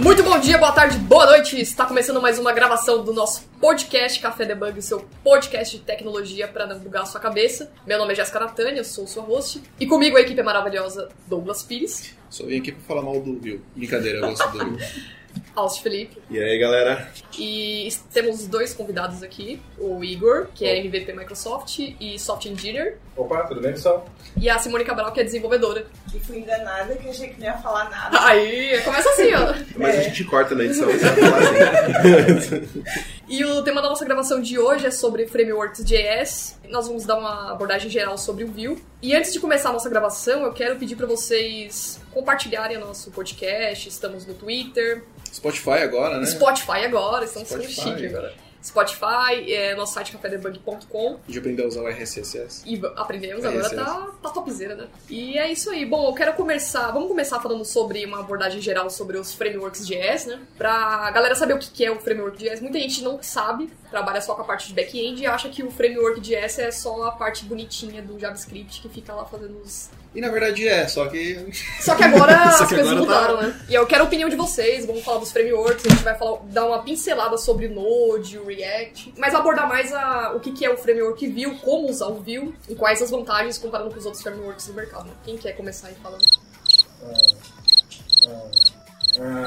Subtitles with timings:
[0.00, 1.60] Muito bom dia, boa tarde, boa noite!
[1.60, 6.46] Está começando mais uma gravação do nosso podcast Café Debug, o seu podcast de tecnologia
[6.46, 7.72] para não bugar a sua cabeça.
[7.84, 9.60] Meu nome é Jéssica Natânia, eu sou sua host.
[9.80, 13.40] E comigo a equipe é maravilhosa Douglas Pires, Só vim aqui pra falar mal do
[13.42, 13.60] Will.
[13.74, 14.78] Brincadeira, eu gosto do Will.
[15.58, 16.18] Alcio Felipe.
[16.30, 17.10] E aí, galera?
[17.38, 23.42] E temos dois convidados aqui, o Igor, que é MVP Microsoft e Soft Engineer, Opa,
[23.48, 24.08] tudo bem, pessoal?
[24.36, 25.84] e a Simone Cabral, que é desenvolvedora.
[26.14, 28.16] E fui enganada que achei que não ia falar nada.
[28.26, 29.54] Aí, começa assim, ó.
[29.76, 29.98] Mas É.
[29.98, 32.82] a gente corta na edição, você vai falar assim.
[33.30, 36.58] E o tema da nossa gravação de hoje é sobre frameworks JS.
[36.70, 38.82] Nós vamos dar uma abordagem geral sobre o Vue.
[39.02, 43.10] E antes de começar a nossa gravação, eu quero pedir para vocês compartilharem o nosso
[43.10, 43.86] podcast.
[43.86, 45.04] Estamos no Twitter,
[45.38, 46.26] Spotify agora, né?
[46.26, 47.90] Spotify agora, estamos ficando Spotify.
[47.96, 48.34] chique agora.
[48.60, 52.62] Spotify, é, nosso site cafedebug.com A gente aprendeu a usar o RSS.
[52.66, 54.88] e aprendemos, É, agora tá, tá topzera, né?
[55.08, 55.86] E é isso aí.
[55.86, 56.90] Bom, eu quero começar.
[56.90, 60.40] Vamos começar falando sobre uma abordagem geral sobre os frameworks JS, né?
[60.58, 62.60] Pra galera saber o que que é o framework JS.
[62.60, 65.70] Muita gente não sabe, trabalha só com a parte de back-end e acha que o
[65.70, 69.88] framework JS é só a parte bonitinha do JavaScript que fica lá fazendo os.
[70.18, 71.46] E na verdade é, só que.
[71.80, 73.60] Só que agora Só as que coisas agora tá- mudaram, né?
[73.68, 76.40] E eu quero a opinião de vocês, vamos falar dos frameworks, a gente vai falar,
[76.46, 80.64] dar uma pincelada sobre o Node, o React, mas abordar mais a, o que, que
[80.64, 84.06] é o framework Vue, como usar o Vue e quais as vantagens comparando com os
[84.06, 85.04] outros frameworks do mercado.
[85.04, 85.12] né?
[85.24, 86.24] Quem quer começar aí falando?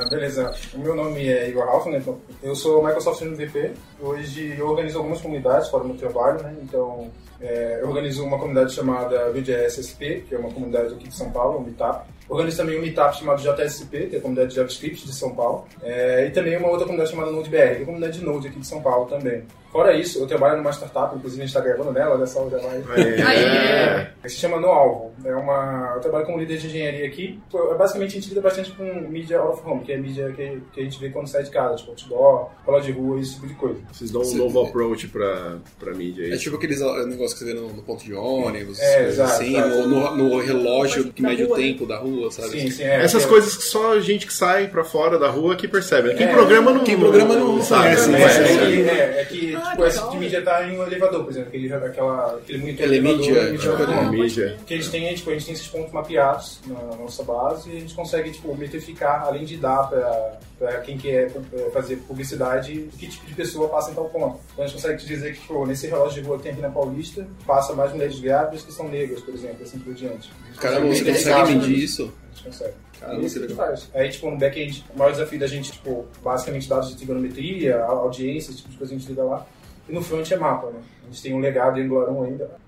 [0.01, 3.73] Ah, beleza, o meu nome é Igor Hoffman, então eu sou Microsoft MVP.
[3.99, 6.55] Hoje eu organizo algumas comunidades fora do meu trabalho, né?
[6.63, 11.15] Então é, eu organizo uma comunidade chamada VJS SP, que é uma comunidade aqui de
[11.15, 12.09] São Paulo, um Meetup.
[12.27, 15.67] Organizo também um Meetup chamado JSP, que é a comunidade de JavaScript de São Paulo.
[15.83, 18.59] É, e também uma outra comunidade chamada NodeBR, que é a comunidade de Node aqui
[18.59, 19.43] de São Paulo também.
[19.71, 22.57] Fora isso, eu trabalho numa startup, inclusive a gente está gravando nela, olha só, já
[22.57, 22.77] vai.
[23.25, 24.07] Aí.
[24.21, 25.11] Que se chama No Alvo.
[25.23, 27.39] É uma, eu trabalho como líder de engenharia aqui.
[27.49, 30.61] Pô, Basicamente, a gente lida bastante com mídia out of home, que é mídia que,
[30.73, 33.47] que a gente vê quando sai de casa, tipo outdoor, fala de rua, esse tipo
[33.47, 33.79] de coisa.
[33.91, 34.37] Vocês dão um Sim.
[34.37, 36.31] novo approach pra, pra mídia aí.
[36.33, 39.13] É tipo aqueles ó, negócios que você vê no, no ponto de ônibus, É, coisas
[39.13, 39.69] exato, assim, exato.
[39.87, 41.55] no, no- no relógio que mede o né?
[41.55, 42.49] tempo da rua, sabe?
[42.59, 43.03] Sim, sim, é.
[43.03, 46.13] Essas é- coisas que só a gente que sai pra fora da rua que percebe.
[46.15, 47.83] Quem É, programa não quem programa não sabe.
[47.83, 48.19] conhece, né?
[48.19, 48.25] né?
[48.25, 51.49] É, é, é, é que Ah, tipo, de mídia tá em um elevador, por exemplo,
[51.49, 54.47] aquele, aquela, aquele monitor Telemídia, elevador, mídia é.
[54.47, 54.57] É, mídia.
[54.65, 57.69] que a gente tem, é, tipo, a gente tem esses pontos mapeados na nossa base
[57.69, 61.97] e a gente consegue, tipo, metrificar, além de dar pra, pra quem quer eh, fazer
[62.07, 64.39] publicidade, que tipo de pessoa passa em tal ponto.
[64.53, 66.61] Então a gente consegue te dizer que, tipo, nesse relógio de rua que tem aqui
[66.61, 70.31] na Paulista, passa mais mulheres grávidas que são negras, por exemplo, assim por diante.
[70.59, 72.03] Caramba, você consegue medir isso?
[72.03, 72.73] A gente consegue.
[73.01, 73.67] Caramba, isso que que a gente legal.
[73.67, 73.89] faz.
[73.93, 78.51] Aí, tipo, no back-end, o maior desafio da gente, tipo, basicamente dados de trigonometria, audiência,
[78.51, 79.45] esse tipo de coisa a gente lida lá.
[79.89, 80.79] E no front é mapa, né?
[81.03, 82.60] A gente tem um legado em Angular 1 ainda.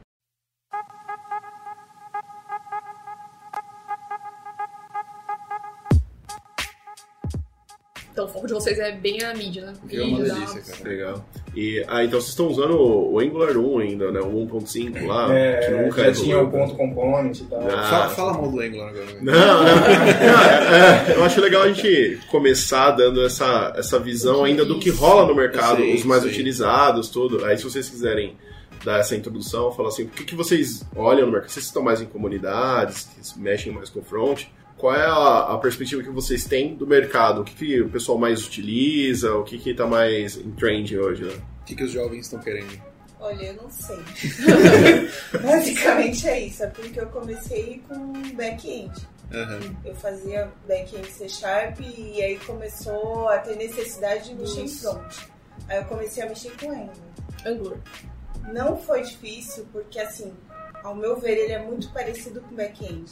[8.14, 9.74] Então o foco de vocês é bem a mídia, né?
[9.90, 10.70] Que é uma Mídia, delícia, dados.
[10.70, 10.90] cara.
[10.90, 11.26] Legal.
[11.56, 14.20] E, ah, então vocês estão usando o, Angular 1 ainda, né?
[14.20, 17.60] O 1.5 lá, que É, nunca já é tinha o ponto component e tal.
[17.68, 17.88] Ah.
[17.90, 19.06] Fala, fala mal do Angular agora.
[19.06, 19.20] né?
[19.22, 19.64] Não, não.
[19.74, 24.78] Não, é, é, eu acho legal a gente começar dando essa, essa visão ainda do
[24.80, 26.30] que rola no mercado, Sim, os mais sim.
[26.30, 27.44] utilizados, tudo.
[27.46, 28.36] Aí se vocês quiserem
[28.86, 31.50] dar essa introdução, falar assim, o que, que vocês olham no mercado?
[31.50, 34.44] Vocês estão mais em comunidades, que se mexem mais com front?
[34.78, 37.42] Qual é a, a perspectiva que vocês têm do mercado?
[37.42, 39.34] O que, que o pessoal mais utiliza?
[39.36, 41.34] O que que tá mais em trend hoje, né?
[41.62, 42.82] O que, que os jovens estão querendo?
[43.20, 43.98] Olha, eu não sei.
[45.42, 46.64] Basicamente é isso.
[46.64, 48.92] É porque eu comecei com back-end.
[49.34, 49.60] Aham.
[49.86, 55.16] Eu fazia back-end C Sharp e aí começou a ter necessidade de mexer em front.
[55.70, 56.96] Aí eu comecei a mexer com Angular.
[57.46, 57.80] Angular.
[58.52, 60.34] Não foi difícil porque, assim,
[60.84, 63.10] ao meu ver, ele é muito parecido com back-end.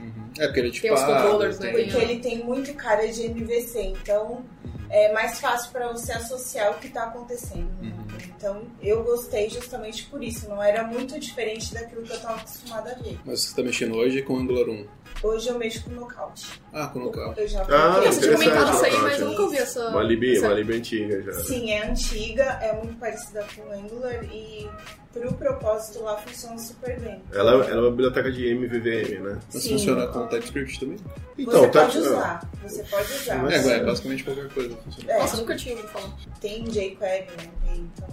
[0.00, 0.30] Uhum.
[0.38, 0.86] É porque ele tipo.
[0.86, 1.72] Tem os controllers, né?
[1.72, 4.44] Porque ele tem muito cara de MVC, então
[4.90, 7.68] é mais fácil para você associar o que está acontecendo.
[7.82, 7.92] né?
[8.36, 12.92] Então eu gostei justamente por isso, não era muito diferente daquilo que eu estava acostumada
[12.92, 13.18] a ver.
[13.24, 14.86] Mas você tá mexendo hoje com o Angular 1.
[15.22, 16.60] Hoje eu mexo com Knockout.
[16.72, 17.34] Ah, com o local.
[17.36, 18.00] Eu já Ah.
[18.04, 19.88] Eu tinha comentado isso aí, mas eu nunca ouvi essa.
[19.88, 21.32] Uma lib, essa- uma lib antiga já.
[21.32, 24.68] Sim, é antiga, é muito parecida com o Angular e
[25.12, 27.20] pro propósito lá funciona super bem.
[27.32, 29.38] Ela, ela é uma biblioteca de MVVM, né?
[29.52, 29.70] Mas Sim.
[29.70, 30.98] funciona com TypeScript também?
[31.36, 33.52] Então, você tá- pode usar, você pode usar.
[33.52, 34.76] É, é basicamente qualquer coisa.
[34.76, 35.12] Funciona.
[35.12, 36.12] É, Nossa, eu nunca tinha ouvido falar.
[36.40, 37.50] tem jQuery, né?
[37.74, 38.08] Então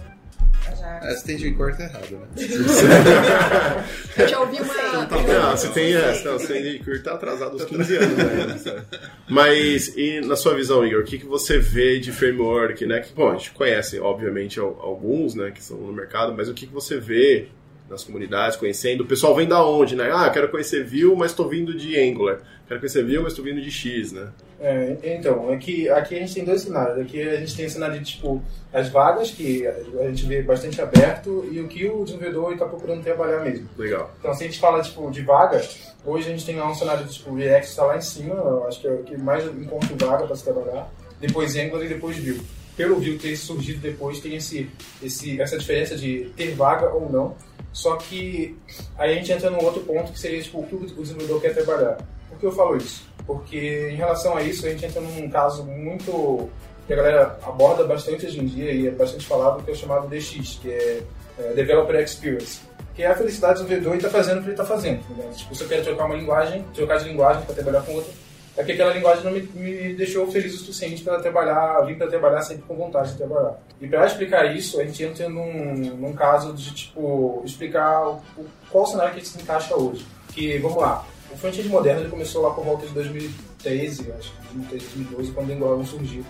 [0.74, 1.00] já.
[1.02, 2.26] É, você tem de quarto errado, né?
[4.18, 5.22] Eu já ouvi Não uma.
[5.22, 8.58] Não, você tem essa, não, você tem que tá atrasado uns 15 anos ainda.
[8.58, 8.82] sabe?
[9.28, 13.00] Mas, e na sua visão, Igor, o que, que você vê de framework, né?
[13.00, 16.54] Que, bom, a gente conhece, obviamente, al- alguns, né, que estão no mercado, mas o
[16.54, 17.48] que, que você vê
[17.88, 19.02] nas comunidades, conhecendo.
[19.02, 20.10] O pessoal vem da onde, né?
[20.12, 22.38] Ah, quero conhecer Vue, mas estou vindo de Angular.
[22.66, 24.28] Quero conhecer Vue, mas estou vindo de X, né?
[24.58, 26.98] É, então, aqui, aqui a gente tem dois cenários.
[26.98, 28.42] Aqui a gente tem o cenário de, tipo,
[28.72, 33.02] as vagas, que a gente vê bastante aberto, e o que o desenvolvedor está procurando
[33.02, 33.68] trabalhar mesmo.
[33.76, 34.10] Legal.
[34.18, 35.62] Então, se a gente fala, tipo, de vaga,
[36.04, 38.66] hoje a gente tem lá um cenário de, tipo, React está lá em cima, eu
[38.66, 42.16] acho que é o que mais encontra vaga para se trabalhar, depois Angular e depois
[42.16, 42.40] Vue.
[42.76, 44.68] Pelo Vue ter surgido depois, tem esse,
[45.02, 47.34] esse, essa diferença de ter vaga ou não,
[47.72, 48.56] só que
[48.96, 51.54] aí a gente entra num outro ponto que seria, tipo, o que o desenvolvedor quer
[51.54, 51.98] trabalhar.
[52.28, 53.04] Por que eu falo isso?
[53.26, 56.48] Porque em relação a isso, a gente entra num caso muito
[56.86, 59.76] que a galera aborda bastante hoje em dia e é bastante falado, que é o
[59.76, 61.02] chamado DX, que é,
[61.38, 62.60] é Developer Experience.
[62.94, 65.00] Que é a felicidade do desenvolvedor e está fazendo o que ele está fazendo.
[65.16, 65.28] Né?
[65.36, 68.12] Tipo, se eu quero trocar uma linguagem, trocar de linguagem para trabalhar com outra,
[68.56, 72.06] é que aquela linguagem não me, me deixou feliz o suficiente para trabalhar, vir para
[72.06, 73.58] trabalhar sempre com vontade de trabalhar.
[73.80, 78.86] E para explicar isso, a gente entra num, num caso de, tipo, explicar o, qual
[78.86, 80.06] cenário que a gente se encaixa hoje.
[80.32, 84.38] Que, vamos lá, o front-end moderno ele começou lá por volta de 2013, acho que
[84.54, 86.24] 2013, 2012, quando o Angular 1 surgiu.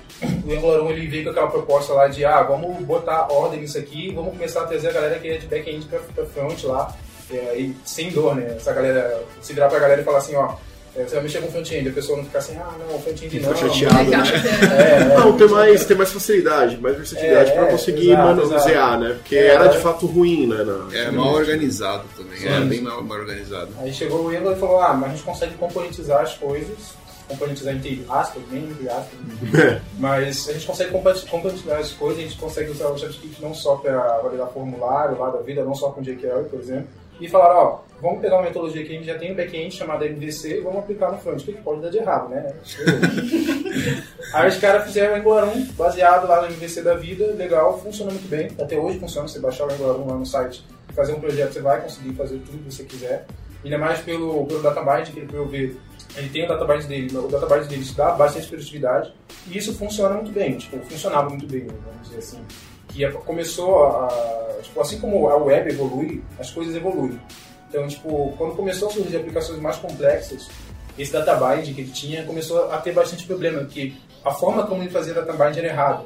[0.45, 3.79] O Angular 1 ele veio com aquela proposta lá de, ah, vamos botar ordem nisso
[3.79, 6.95] aqui, vamos começar a trazer a galera que é de back-end para front lá,
[7.31, 8.55] é, e sem dor, né?
[8.57, 10.55] Essa galera, se virar para a galera e falar assim, ó,
[11.05, 13.55] você vai mexer com front-end, a pessoa não fica assim, ah, não, front-end não.
[13.55, 14.23] Fica chateado, É, né?
[14.27, 18.11] é- É, é, Não, ter mais, ter mais facilidade, mais versatilidade É, para é, conseguir
[18.11, 19.09] exato, manusear, né?
[19.15, 19.69] Porque É, era é.
[19.69, 20.65] de fato ruim, né?
[20.65, 22.39] na- É mal organizado também.
[22.47, 22.69] É Sim.
[22.69, 23.69] bem mal, mal organizado.
[23.81, 26.77] Aí chegou o Angular e falou, ah, mas a gente consegue componentizar as coisas,
[27.29, 29.19] componentizar entre aspas, bem entre aspas,
[29.99, 30.91] mas a gente consegue
[31.29, 35.31] componentizar as coisas, a gente consegue usar o JavaScript não só para validar formulário lá
[35.31, 36.87] da vida, não só com jQuery, por exemplo,
[37.21, 40.07] e falaram, ó, vamos pegar uma metodologia que a gente já tem no back-end chamada
[40.07, 41.41] MVC e vamos aplicar no front.
[41.41, 42.55] O que que pode dar de errado, né?
[44.35, 48.11] Aí os caras fizeram o Angular 1 baseado lá no MVC da vida, legal, funciona
[48.11, 48.49] muito bem.
[48.61, 50.65] Até hoje funciona, você baixar o Angular 1 lá no site
[50.97, 53.27] fazer um projeto, você vai conseguir fazer tudo que você quiser.
[53.63, 55.77] Ainda mais pelo, pelo database, que ele, ver,
[56.17, 59.13] ele tem o database dele, o database dele dá bastante produtividade
[59.47, 62.39] e isso funciona muito bem, tipo, funcionava muito bem, vamos dizer assim.
[62.97, 67.21] Que a- começou a, tipo, assim como a web evolui, as coisas evoluem.
[67.69, 70.49] Então, tipo, quando começou a surgir aplicações mais complexas,
[70.99, 73.93] esse databind que ele tinha começou a ter bastante problema, porque
[74.25, 76.05] a forma como ele fazia databind era errada.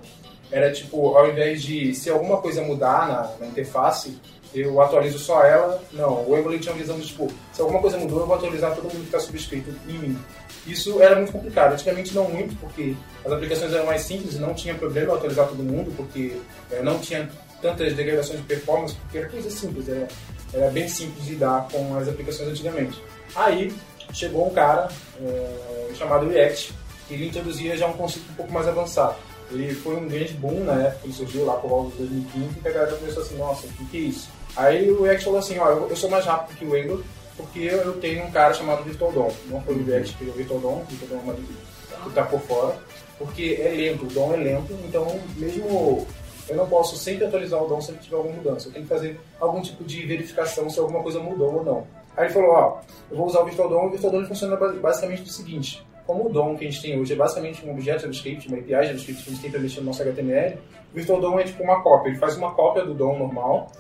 [0.51, 4.19] Era tipo, ao invés de se alguma coisa mudar na, na interface,
[4.53, 5.81] eu atualizo só ela.
[5.93, 8.75] Não, o Angular tinha uma visão de tipo, se alguma coisa mudou, eu vou atualizar
[8.75, 10.19] todo mundo que está subscrito em mim.
[10.67, 11.73] Isso era muito complicado.
[11.73, 15.63] Antigamente não muito, porque as aplicações eram mais simples e não tinha problema atualizar todo
[15.63, 16.37] mundo, porque
[16.71, 17.29] eh, não tinha
[17.61, 20.09] tantas degradações de performance, porque era coisa simples, era,
[20.53, 23.03] era bem simples lidar com as aplicações antigamente.
[23.35, 23.73] Aí
[24.13, 24.89] chegou um cara
[25.21, 26.75] eh, chamado React,
[27.07, 29.17] que ele introduzia já um conceito um pouco mais avançado.
[29.51, 32.69] Ele foi um grande boom na época, ele surgiu lá por volta de 2015, e
[32.69, 34.29] a galera começou assim, nossa, o que, que é isso?
[34.57, 37.03] Aí o React falou assim, ó, eu sou mais rápido que o Angular,
[37.41, 39.31] porque eu tenho um cara chamado Virtual DOM.
[39.47, 42.23] Não foi o React que criou o Virtual DOM, Virtual DOM é uma que está
[42.25, 42.77] por fora,
[43.19, 45.07] porque é lento, o DOM é lento, então
[45.37, 46.07] mesmo
[46.49, 48.69] eu não posso sempre atualizar o DOM se ele tiver alguma mudança.
[48.69, 51.87] Eu tenho que fazer algum tipo de verificação se alguma coisa mudou ou não.
[52.17, 54.73] Aí ele falou, ó, eu vou usar o Virtual DOM, o Virtual DOM funciona ba-
[54.73, 58.01] basicamente do seguinte, como o DOM que a gente tem hoje é basicamente um objeto
[58.01, 60.57] JavaScript, uma API JavaScript que a gente tem para mexer no nosso HTML,
[60.93, 63.71] o Virtual DOM é tipo uma cópia, ele faz uma cópia do DOM normal,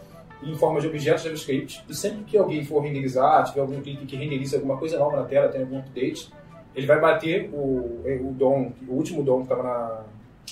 [0.42, 4.16] em forma de objeto JavaScript, e sempre que alguém for renderizar, tiver algum cliente que
[4.16, 6.30] renderize alguma coisa nova na tela, tem algum update,
[6.74, 10.04] ele vai bater o, o DOM, o último DOM que estava na,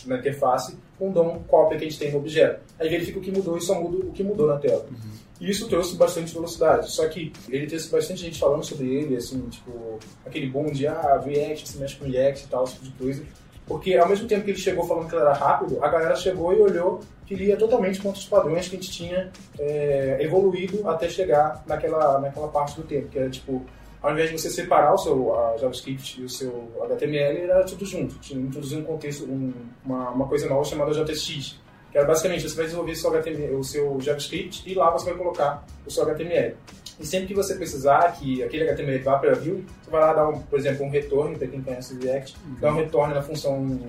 [0.07, 2.61] na interface, com o DOM cópia que a gente tem no objeto.
[2.79, 4.87] Aí verifica o que mudou e só muda o que mudou na tela.
[5.41, 6.91] E isso trouxe bastante velocidade.
[6.91, 11.23] Só que ele trouxe bastante gente falando sobre ele, assim, tipo, aquele boom de ah,
[11.25, 13.25] React, se mexe com React e tal, esse tipo de coisa.
[13.69, 16.55] Porque ao mesmo tempo que ele chegou falando que ele era rápido, a galera chegou
[16.55, 20.89] e olhou que ele ia totalmente contra os padrões que a gente tinha é, evoluído
[20.89, 23.63] até chegar naquela, naquela parte do tempo, que era tipo,
[24.01, 28.19] ao invés de você separar o seu JavaScript e o seu HTML, era tudo junto.
[28.21, 29.53] Tinha introduzido um contexto, um,
[29.85, 31.61] uma, uma coisa nova chamada JSX,
[31.93, 35.19] que era basicamente você vai desenvolver seu, HTML, o seu JavaScript e lá você vai
[35.19, 36.57] colocar o seu HTML.
[37.01, 40.13] E sempre que você precisar que aquele HTML vá para a view, você vai lá
[40.13, 43.23] dar, um, por exemplo, um retorno, para quem conhece o React, dá um retorno na
[43.23, 43.81] função,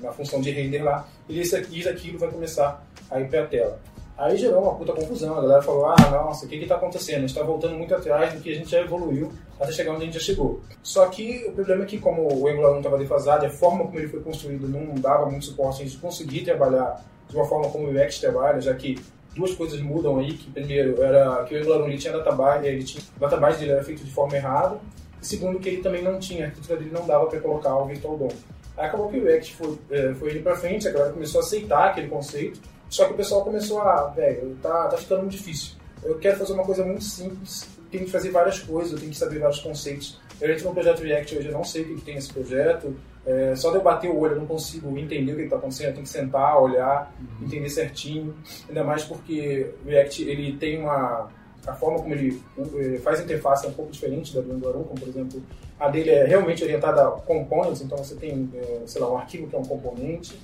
[0.00, 3.44] na função de render lá, e isso, aqui, isso aquilo vai começar a ir para
[3.44, 3.80] a tela.
[4.20, 7.16] Aí gerou uma puta confusão, a galera falou, ah, nossa, o que está acontecendo?
[7.16, 10.02] A gente está voltando muito atrás do que a gente já evoluiu até chegar onde
[10.02, 10.60] a gente já chegou.
[10.82, 13.98] Só que o problema é que como o Angular 1 estava defasado, a forma como
[13.98, 17.86] ele foi construído não dava muito suporte a gente conseguir trabalhar de uma forma como
[17.86, 18.98] o React trabalha, já que
[19.34, 23.02] duas coisas mudam aí, que primeiro era que o 1 ele tinha database, ele tinha,
[23.18, 24.78] database dele era feito de forma errada,
[25.20, 27.86] e segundo que ele também não tinha, a arquitetura dele não dava para colocar o
[27.86, 28.28] Virtual DOM.
[28.76, 31.44] Aí acabou que o React foi, eh, foi indo para frente, a galera começou a
[31.44, 35.74] aceitar aquele conceito, só que o pessoal começou a, velho, tá, tá ficando muito difícil.
[36.02, 39.18] eu quero fazer uma coisa muito simples, tenho que fazer várias coisas, eu tenho que
[39.18, 40.18] saber vários conceitos.
[40.40, 42.96] Eu entro no projeto React hoje, eu não sei o que, que tem esse projeto,
[43.30, 45.88] é, só de eu bater o olho eu não consigo entender o que está acontecendo,
[45.88, 48.34] eu tenho que sentar, olhar, entender certinho,
[48.68, 51.28] ainda mais porque o React ele tem uma
[51.66, 54.76] a forma como ele eh, faz a interface é um pouco diferente da do Angular
[54.76, 55.42] 1, como por exemplo,
[55.78, 59.46] a dele é realmente orientada a components, então você tem, eh, sei lá, um arquivo
[59.46, 60.38] que é um componente,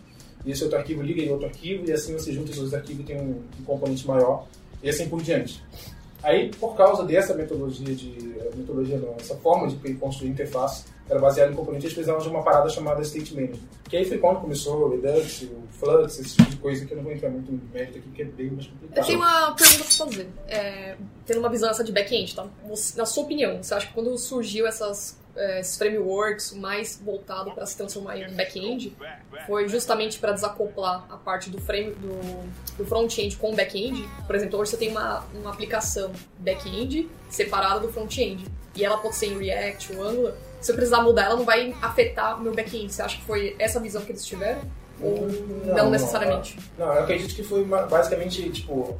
[0.44, 3.02] e esse outro arquivo liga em outro arquivo, e assim você junta esses dois arquivos
[3.02, 4.46] e tem um, um componente maior,
[4.82, 5.62] e assim por diante.
[6.22, 11.52] Aí, por causa dessa metodologia de metodologia não, essa forma de construir interface, era baseada
[11.52, 13.60] em componentes, precisavam de uma parada chamada State Management.
[13.88, 16.96] Que aí foi quando começou o Redux, o Flux, esse tipo de coisa que eu
[16.96, 18.98] não vou entrar muito em mérito aqui, porque é bem mais complicado.
[18.98, 20.28] Eu tenho uma pergunta pra fazer.
[20.48, 22.46] É, tendo uma visão essa de back-end, tá?
[22.96, 27.64] Na sua opinião, você acha que quando surgiu essas, é, esses frameworks mais voltado para
[27.66, 28.96] se transformar em back-end,
[29.46, 34.08] foi justamente para desacoplar a parte do frame do, do front-end com o back-end?
[34.26, 38.44] Por exemplo, hoje você tem uma, uma aplicação back-end separada do front-end
[38.74, 40.34] e ela pode ser em React ou Angular.
[40.60, 42.92] Se eu precisar mudar, ela não vai afetar o meu back-end.
[42.92, 44.60] Você acha que foi essa visão que eles tiveram?
[44.98, 45.28] Ou
[45.66, 46.58] não, necessariamente?
[46.78, 48.96] Não, eu acredito que foi basicamente, tipo,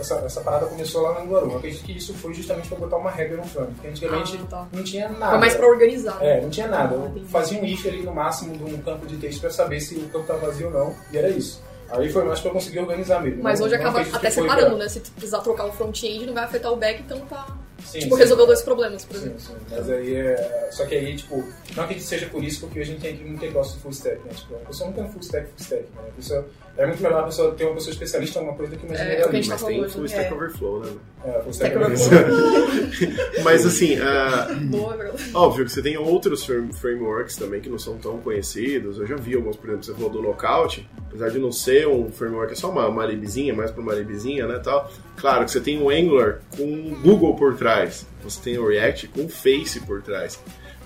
[0.00, 1.50] essa, essa parada começou lá no Angular 1.
[1.52, 4.46] Eu acredito que isso foi justamente para botar uma regra no front, porque antigamente Ah,
[4.50, 4.66] tá.
[4.72, 5.30] não tinha nada.
[5.30, 6.18] Foi mais para organizar.
[6.18, 6.38] né?
[6.38, 6.96] É, não tinha nada.
[6.96, 9.80] Ah, Eu fazia um if ali no máximo de um campo de texto para saber
[9.80, 11.62] se o campo estava vazio ou não, e era isso.
[11.90, 13.40] Aí foi mais para conseguir organizar mesmo.
[13.42, 14.88] Mas Não- hoje não acaba até separando, pra- né?
[14.88, 17.46] Se tu precisar trocar o front-end, não vai afetar o back, então tá.
[17.80, 18.20] Sim, tipo, sim.
[18.20, 19.40] resolveu dois problemas, por Sim, exemplo.
[19.40, 19.54] sim.
[19.70, 20.68] Mas aí é.
[20.72, 21.36] Só que aí, tipo,
[21.76, 23.90] não acredito que seja por isso, porque hoje a gente tem muito negócio de full
[23.90, 24.32] stack, né?
[24.34, 26.02] Tipo, a pessoa não tem full stack, full stack, né?
[26.08, 26.48] A pessoa,
[26.82, 28.94] é muito melhor a pessoa ter uma pessoa especialista em alguma coisa do que uma
[28.94, 29.28] É, generalista.
[29.28, 30.34] o gente tá Mas tem full hoje, Stack É.
[30.34, 30.90] Overflow, né?
[31.24, 31.80] É, full stack é
[33.42, 34.54] Mas assim, ah, é
[34.96, 35.30] verdade.
[35.34, 38.98] óbvio que você tem outros frame- frameworks também que não são tão conhecidos.
[38.98, 42.10] Eu já vi alguns, por exemplo, você falou do Knockout, apesar de não ser um
[42.10, 44.90] framework, é só uma, uma libzinha, mais para uma libzinha, né, tal.
[45.16, 48.06] Claro que você tem o Angular com Google por trás.
[48.22, 50.38] Você tem o React com Face por trás.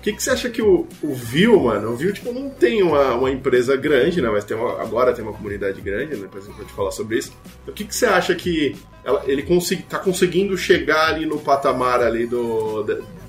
[0.05, 1.93] Que, que você acha que o, o Vue, mano?
[1.93, 4.29] O Vue, tipo, não tem uma, uma empresa grande, né?
[4.29, 6.21] Mas tem uma- agora tem uma comunidade grande, né?
[6.21, 7.33] Depois a gente pode falar sobre isso.
[7.67, 12.03] O que, que você acha que ela- ele consegui, tá conseguindo chegar ali no patamar
[12.03, 12.83] ali do,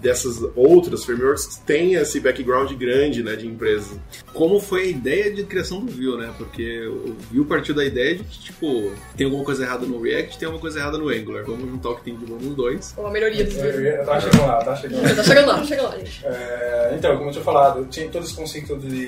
[0.06, 3.98] dessas outras frameworks que têm esse background grande, né, de empresa?
[4.32, 6.32] Como foi a ideia de criação do Vue, né?
[6.38, 10.38] Porque o Vue partiu da ideia de que, tipo, tem alguma coisa errada no React,
[10.38, 11.44] tem alguma coisa errada no Angular.
[11.44, 12.94] Vamos juntar o que tem de bom nos dois.
[12.96, 13.74] Uma melhoria dos Eu, dois.
[13.84, 15.14] eu, tá chegando lá, tá chegando lá.
[15.14, 16.26] Tá chegando lá, tá chegando lá, gente.
[16.26, 19.06] É, então, como eu tinha falado, eu tinha todo esse conceito de,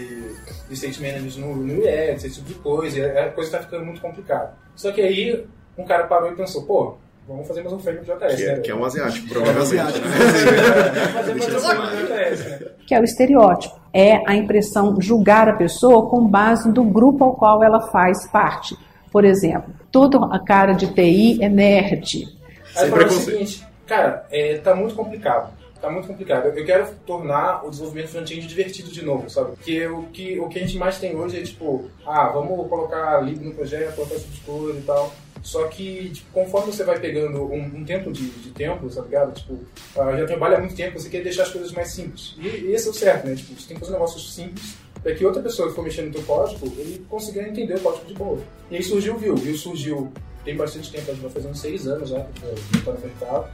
[0.69, 3.61] de state managers no, no React, esse tipo de coisa, e a a coisa tá
[3.61, 4.55] ficando muito complicada.
[4.75, 5.45] Só que aí,
[5.77, 6.97] um cara parou e pensou, pô,
[7.29, 8.53] vamos fazer mais um framework de JS, Que né?
[8.53, 9.79] é, que é um asiático, provavelmente.
[9.79, 10.09] asiático.
[10.09, 10.15] né?
[11.27, 12.69] Vamos fazer mais um de JS, né?
[12.87, 13.79] que é o estereótipo.
[13.93, 18.77] É a impressão julgar a pessoa com base do grupo ao qual ela faz parte.
[19.13, 22.27] Por exemplo, toda a cara de TI é nerd.
[22.77, 25.53] Aí falou o seguinte, cara, é, tá muito complicado.
[25.81, 26.47] Tá muito complicado.
[26.47, 29.53] Eu quero tornar o desenvolvimento front-end divertido de novo, sabe?
[29.53, 33.21] Porque o que, o que a gente mais tem hoje é tipo, ah, vamos colocar
[33.21, 35.13] lib no projeto, colocar coisa e tal.
[35.43, 39.35] Só que, tipo, conforme você vai pegando um, um tempo de, de tempo, tá ligado?
[39.35, 39.59] Tipo,
[39.97, 42.35] ah, já trabalha há muito tempo, você quer deixar as coisas mais simples.
[42.39, 43.35] E, e esse é o certo, né?
[43.35, 46.13] Tipo, você tem que fazer negócios simples para que outra pessoa que for mexendo no
[46.13, 48.39] teu código, ele consiga entender o código de boa.
[48.71, 49.35] E aí surgiu o Vue.
[49.35, 50.13] Vue surgiu
[50.45, 53.51] tem bastante tempo, a gente vai uns seis anos já que está no mercado.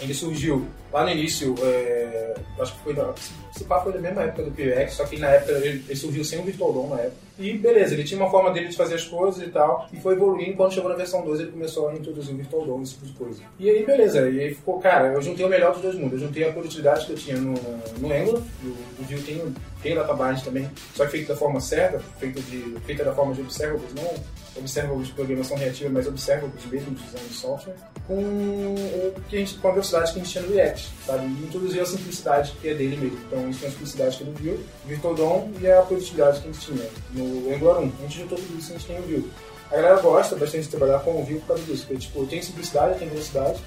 [0.00, 3.12] Ele surgiu lá no início, é, acho que foi da,
[3.52, 6.24] se pá, foi da mesma época do PX, só que na época ele, ele surgiu
[6.24, 7.28] sem o Virtual na época.
[7.38, 10.14] E beleza, ele tinha uma forma dele de fazer as coisas e tal, e foi
[10.14, 10.56] evoluindo.
[10.56, 13.12] Quando chegou na versão 2, ele começou a introduzir o Virtual DOM, esse tipo de
[13.12, 13.42] coisa.
[13.58, 16.20] E aí, beleza, e aí ficou, cara, eu juntei o melhor dos dois mundos.
[16.20, 19.94] Eu juntei a produtividade que eu tinha no, no Angular, o, o Vue tem, tem
[19.94, 23.94] database também, só que feito da forma certa, feita, de, feita da forma de observables,
[23.94, 27.74] não observables de programação reativa, mas observables mesmo de design de software,
[28.06, 31.26] com, o que a gente, com a velocidade que a gente tinha no React, sabe?
[31.26, 33.18] E introduziu a simplicidade que é dele mesmo.
[33.26, 36.52] Então, isso tem a simplicidade que ele viu, Virtual DOM e a produtividade que a
[36.52, 37.82] gente tinha no Angular 1.
[37.82, 39.30] A gente juntou tudo isso e a gente tem o Vue.
[39.70, 42.40] A galera gosta bastante de trabalhar com o Vue por causa disso, porque tipo, tem
[42.40, 43.60] simplicidade, tem velocidade,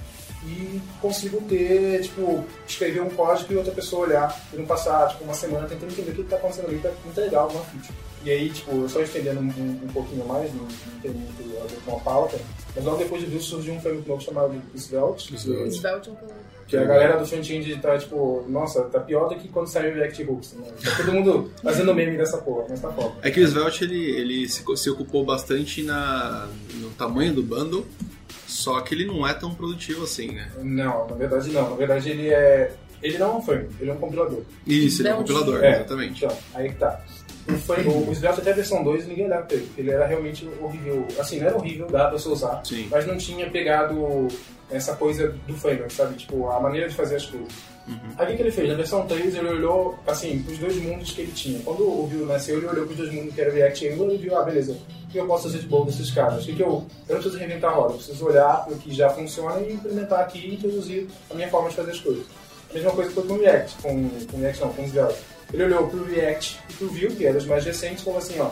[0.44, 5.24] e consigo ter, tipo, escrever um código e outra pessoa olhar e não passar, tipo,
[5.24, 7.94] uma semana tentando entender o que está acontecendo ali para entregar alguma feature.
[8.24, 11.68] E aí, tipo, só estendendo um, um, um pouquinho mais, não, não tem muito a
[11.68, 12.40] ver com a pauta,
[12.76, 16.16] mas logo depois de Vue surgiu um framework novo chamado Svelte, Svelte é um
[16.72, 19.96] que a galera do front-end tá, tipo, nossa, tá pior do que quando saiu o
[19.96, 20.72] React Hooks, né?
[20.82, 23.16] Tá todo mundo fazendo meme dessa porra, mas tá foda.
[23.22, 27.86] É que o Svelte ele, ele se, se ocupou bastante na, no tamanho do bundle,
[28.48, 30.50] só que ele não é tão produtivo assim, né?
[30.62, 31.72] Não, na verdade não.
[31.72, 32.74] Na verdade ele é...
[33.04, 34.42] Ele não é um framework, ele é um compilador.
[34.66, 35.34] Isso, ele é um Svelte.
[35.34, 35.76] compilador, É.
[35.76, 36.24] exatamente.
[36.24, 37.02] Então, aí que tá.
[37.56, 40.06] O, frame, o Svelte até a versão 2 ninguém olhava pra ele, porque ele era
[40.06, 41.08] realmente horrível.
[41.20, 42.88] Assim, não era horrível, dava pra você usar, Sim.
[42.90, 44.28] mas não tinha pegado
[44.70, 46.16] essa coisa do framework, sabe?
[46.16, 47.50] Tipo, a maneira de fazer as coisas.
[48.18, 48.70] Aí o que ele fez?
[48.70, 51.60] Na versão 3 ele olhou, assim, pros dois mundos que ele tinha.
[51.64, 54.18] Quando o Vue nasceu, ele olhou pros dois mundos que era React e Angular e
[54.18, 56.44] viu, ah, beleza, o que eu posso fazer de bom desses caras?
[56.44, 56.68] O que que eu...
[56.68, 60.22] Eu não preciso reinventar a roda, eu preciso olhar pro que já funciona e implementar
[60.22, 62.24] aqui e introduzir a minha forma de fazer as coisas.
[62.70, 65.20] A mesma coisa foi com o React, com, com o React não, com o Svelte.
[65.54, 68.40] Ele olhou pro React e pro Vue, que eram os mais recentes, e falou assim,
[68.40, 68.52] ó,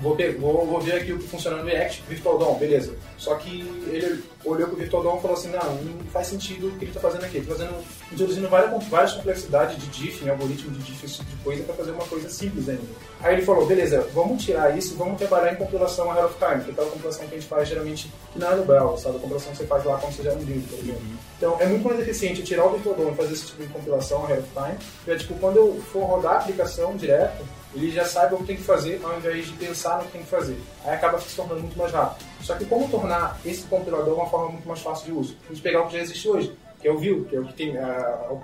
[0.00, 2.94] vou, vou, vou ver aqui o que funciona no React, Virtual DOM, beleza.
[3.18, 6.70] Só que ele olhou pro Virtual DOM e falou assim, não, não faz sentido o
[6.72, 7.38] que ele está fazendo aqui.
[7.38, 11.30] Ele tá fazendo, introduzindo várias, várias complexidades de diff, né, algoritmo de diff, esse tipo
[11.30, 12.82] de coisa, para fazer uma coisa simples ainda.
[13.20, 16.70] Aí ele falou, beleza, vamos tirar isso, vamos trabalhar em compilação ahead of time, que
[16.70, 19.16] é aquela compilação que a gente faz geralmente não é no browser, sabe?
[19.16, 21.02] A compilação que você faz lá quando você já não build, por exemplo.
[21.36, 24.24] Então é muito mais eficiente tirar o Virtual DOM e fazer esse tipo de compilação
[24.24, 28.34] ahead of time, porque tipo, quando eu for rodar a aplicação direto, ele já sabe
[28.34, 30.58] o que tem que fazer ao invés de pensar no que tem que fazer.
[30.84, 32.26] Aí acaba se tornando muito mais rápido.
[32.42, 35.36] Só que como tornar esse compilador uma forma muito mais fácil de uso?
[35.48, 37.54] Gente pegar o que já existe hoje, que é o Vue, que é o que
[37.54, 37.74] tem,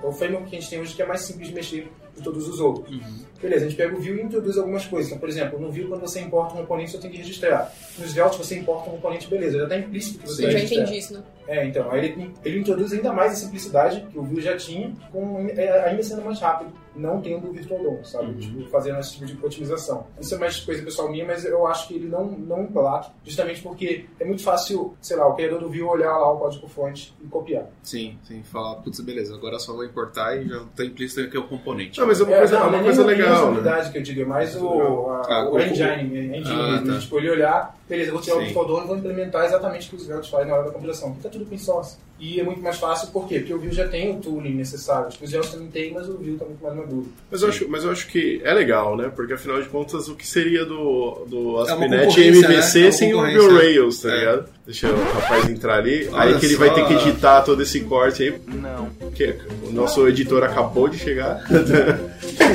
[0.03, 2.49] o framework que a gente tem hoje que é mais simples de mexer de todos
[2.49, 2.95] os outros.
[3.41, 5.09] Beleza, a gente pega o Vue e introduz algumas coisas.
[5.11, 7.73] Então, por exemplo, no Vue, quando você importa um componente, você tem que registrar.
[7.99, 10.59] No Svelte, você importa um componente, beleza, já está implícito que você Eu vai já
[10.59, 10.83] registrar.
[10.83, 11.23] entendi isso, né?
[11.47, 14.93] É, então, aí ele, ele introduz ainda mais a simplicidade que o Vue já tinha,
[15.11, 18.35] com, é, ainda sendo mais rápido, não tendo o Virtual DOM, sabe?
[18.35, 20.07] Tipo, fazendo esse tipo de otimização.
[20.21, 23.63] Isso é mais coisa pessoal minha, mas eu acho que ele não, não emplaca, justamente
[23.63, 27.27] porque é muito fácil, sei lá, o criador do Vue olhar lá o código-fonte e
[27.29, 27.65] copiar.
[27.83, 28.43] Sim, sim.
[28.43, 31.99] Falar, putz, beleza, agora só vou importar e já tá implícito que é o componente.
[31.99, 33.51] Não, mas é uma É, coisa, não, é uma coisa a legal, né?
[33.59, 36.87] usabilidade que eu digo, é mais o, a, Ah, o engine, engine Ah, mesmo.
[36.95, 36.99] tá.
[36.99, 38.45] Tipo, ele olhar, beleza, eu vou tirar o Sim.
[38.47, 41.11] Virtual DOM e vou implementar exatamente o que o Svelte faz na hora da compilação.
[41.13, 41.97] Porque tá tudo open source.
[42.21, 43.39] E é muito mais fácil, por quê?
[43.39, 45.09] Porque o Vue já tem o tooling necessário.
[45.09, 47.07] Tipo, o Svelte também tem, mas o Vue tá muito mais maduro.
[47.31, 49.09] Mas eu, acho, mas eu acho que é legal, né?
[49.15, 52.87] Porque afinal de contas, o que seria do, do É ASP.NET concorrência, MVC né?
[52.89, 53.21] É sem o.
[53.21, 54.19] Vue Rails, tá É.
[54.19, 54.49] ligado?
[54.67, 56.09] Deixa o rapaz entrar ali.
[56.13, 56.75] Olha aí que ele vai só.
[56.75, 58.41] ter que editar todo esse corte aí.
[58.49, 58.91] Não.
[59.15, 61.41] Que o nosso editor acabou de chegar.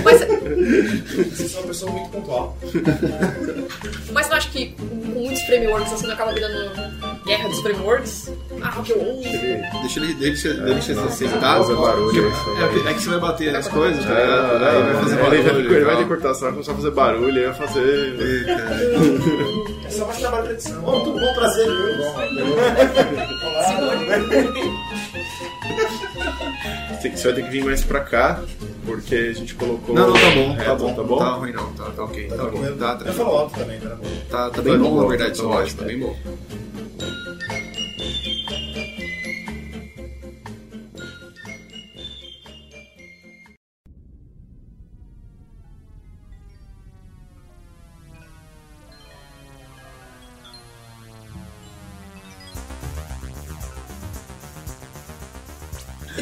[0.04, 0.20] Mas,
[1.38, 2.58] Você é uma pessoa muito pontual.
[4.12, 4.76] mas eu acho que
[5.14, 6.72] com muitos frameworks assim acaba virando
[7.26, 8.32] guerra dos frameworks.
[8.62, 9.22] Ah, o que eu uso.
[9.82, 11.58] Deixa ele, deixa, deixa ele sentar.
[11.60, 14.60] fazer barulho, é, é que você vai bater nas coisas, tá É, ligado?
[14.60, 15.44] não, Aí vai fazer ele barulho.
[15.44, 15.96] vai, ele vai tal.
[15.96, 18.46] ter que cortar, senão vai começar a fazer barulho, aí vai fazer.
[19.86, 20.82] É só mais trabalho de edição.
[20.82, 21.68] Bom, tudo bom, prazer.
[24.48, 24.74] Que-
[27.12, 28.42] Você vai ter que vir mais pra cá,
[28.86, 29.94] porque a gente colocou.
[29.96, 30.56] Não, não, tá bom.
[30.58, 31.18] É, tá bom, tá bom?
[31.18, 32.28] Tá ruim não, tá, tá ok.
[32.28, 32.76] Tá, bom.
[32.78, 34.04] Tá, tá, Eu falo alto também, tá bom.
[34.30, 36.16] tá, tá bem Tá bom, bom, na verdade, tá acho, tá bem bom.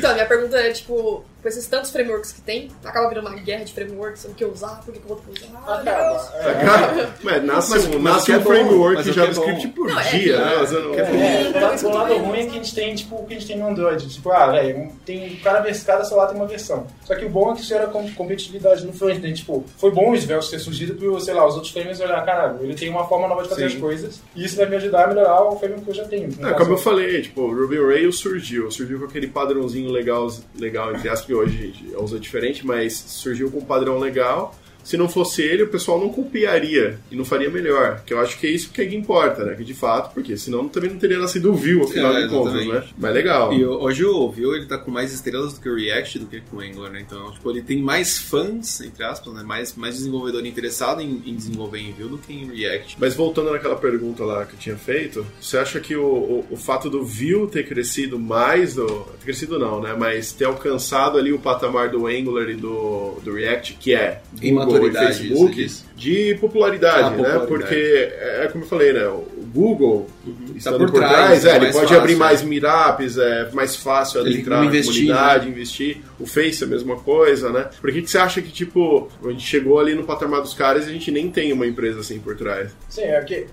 [0.02, 3.64] Então, minha pergunta é, tipo, com esses tantos frameworks que tem, acaba virando uma guerra
[3.66, 5.64] de frameworks, o que eu usar, por que eu vou usar.
[5.68, 7.10] Ah, Deus.
[7.24, 10.04] Mas nasce, Mas- um, nasce é um bom, framework de é JavaScript por Não, é
[10.04, 10.56] dia, que- né?
[10.82, 13.34] Não- É, É, o lado- o ruim é que a gente tem, tipo, o que
[13.34, 14.08] a gente tem no Android.
[14.08, 16.86] Tipo, ah, velho, tem cada, vers- cada celular tem uma versão.
[17.06, 19.32] Só que o bom é que isso era com- competitividade no front, né?
[19.32, 22.60] Tipo, foi bom o Svelte ter surgido pro, sei lá, os outros frameworks olhar, caralho,
[22.62, 23.76] ele tem uma forma nova de fazer Sim.
[23.76, 26.30] as coisas, e isso vai me ajudar a melhorar o framework que eu já tenho.
[26.46, 28.70] É, como eu falei, tipo, o Ruby Rails surgiu.
[28.72, 30.28] Surgiu com aquele padrãozinho legal,
[30.60, 34.54] legal entre aspas, que hoje a gente usa diferente, mas surgiu com um padrão legal.
[34.84, 38.02] Se não fosse ele, o pessoal não copiaria e não faria melhor.
[38.06, 39.56] Que eu acho que é isso que, é que importa, né?
[39.56, 42.66] Que de fato, porque senão também não teria nascido o Vue, afinal É, de contas,
[42.66, 42.84] né?
[42.98, 43.54] Mas legal.
[43.54, 46.42] E hoje o Vue ele tá com mais estrelas do que o React do que
[46.42, 47.02] com o Angular, né?
[47.02, 49.44] Então, tipo, ele tem mais fãs, entre aspas, né?
[49.44, 52.98] Mais, mais desenvolvedor interessado em, em desenvolver em Vue do que em React.
[53.00, 56.58] Mas voltando naquela pergunta lá que eu tinha feito, você acha que o, o, o
[56.58, 58.88] fato do Vue ter crescido mais, do,
[59.20, 59.96] ter crescido não, né?
[59.98, 64.54] Mas ter alcançado ali o patamar do Angular e do, do React, que é Em
[64.72, 65.84] Google e maturidade, Facebook, disse.
[66.02, 67.16] De popularidade, Ah, né?
[67.40, 67.48] popularidade.
[67.48, 69.08] Porque, é como eu falei, né?
[69.08, 70.08] O Google,
[70.56, 72.16] estando Tá por por, trás, trás, é é, ele pode fácil, abrir é.
[72.16, 76.02] mais meetups, é mais fácil Ele entrar na investir, comunidade, investir.
[76.20, 77.70] O Face é a mesma coisa, né?
[77.80, 80.86] Por que, que você acha que, tipo, a gente chegou ali no patamar dos caras
[80.88, 82.72] e a gente nem tem uma empresa assim por trás?
[82.90, 83.46] Sim, é que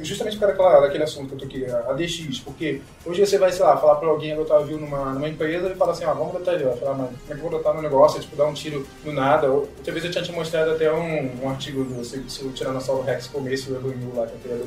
[0.00, 3.50] justamente por causa daquele assunto que eu tô aqui, a DX, porque hoje você vai,
[3.50, 6.36] sei lá, falar pra alguém adotar view numa, numa empresa e falar assim, ah, vamos
[6.36, 6.68] adotar view.
[6.68, 8.18] Vai falar, mas como é que eu vou adotar no negócio?
[8.18, 9.48] É, tipo, dar um tiro no nada.
[9.50, 12.50] Ou- Outra vez eu tinha te mostrado até um, um artigo do se, se o
[12.50, 14.66] Tiranossauro Rex comesse o Evanil lá, que é o criador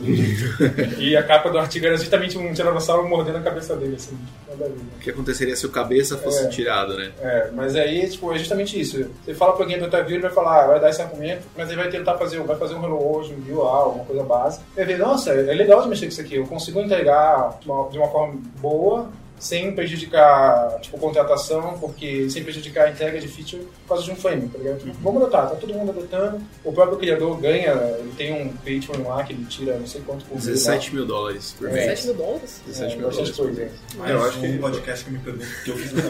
[0.95, 1.01] do.
[1.01, 4.65] E a capa do artigo era justamente um Tiranossauro mordendo a cabeça dele, assim, nada
[4.65, 4.75] a ver.
[4.75, 4.81] né?
[4.97, 6.47] O que aconteceria se o cabeça fosse É.
[6.47, 7.11] tirado, né?
[7.21, 9.05] É, mas aí, tipo, é justamente isso.
[9.25, 11.67] Você fala pra alguém adotar view, ele vai falar, ah, vai dar esse argumento, mas
[11.69, 14.63] ele vai tentar fazer, vai fazer um hello hoje, um view alguma coisa básica.
[14.75, 17.89] Ele vai ver, nossa, é legal de mexer com isso aqui, eu consigo entregar uma,
[17.89, 23.63] de uma forma boa, sem prejudicar, tipo, contratação, porque sem prejudicar a entrega de feature
[23.83, 24.79] por causa de um frame, tá ligado?
[24.79, 26.41] Tipo, Vamos adotar, tá todo mundo adotando.
[26.63, 30.25] O próprio criador ganha, ele tem um Patreon lá que ele tira não sei quanto
[30.25, 30.53] por view lá.
[30.53, 31.85] 17 mil dólares por mês.
[32.01, 32.61] 7 mil dólares?
[32.67, 33.71] 17 É, mil bastante dólares por mês.
[33.71, 36.01] É, eu Mais acho um que- podcast que me pergunta o que eu fiz no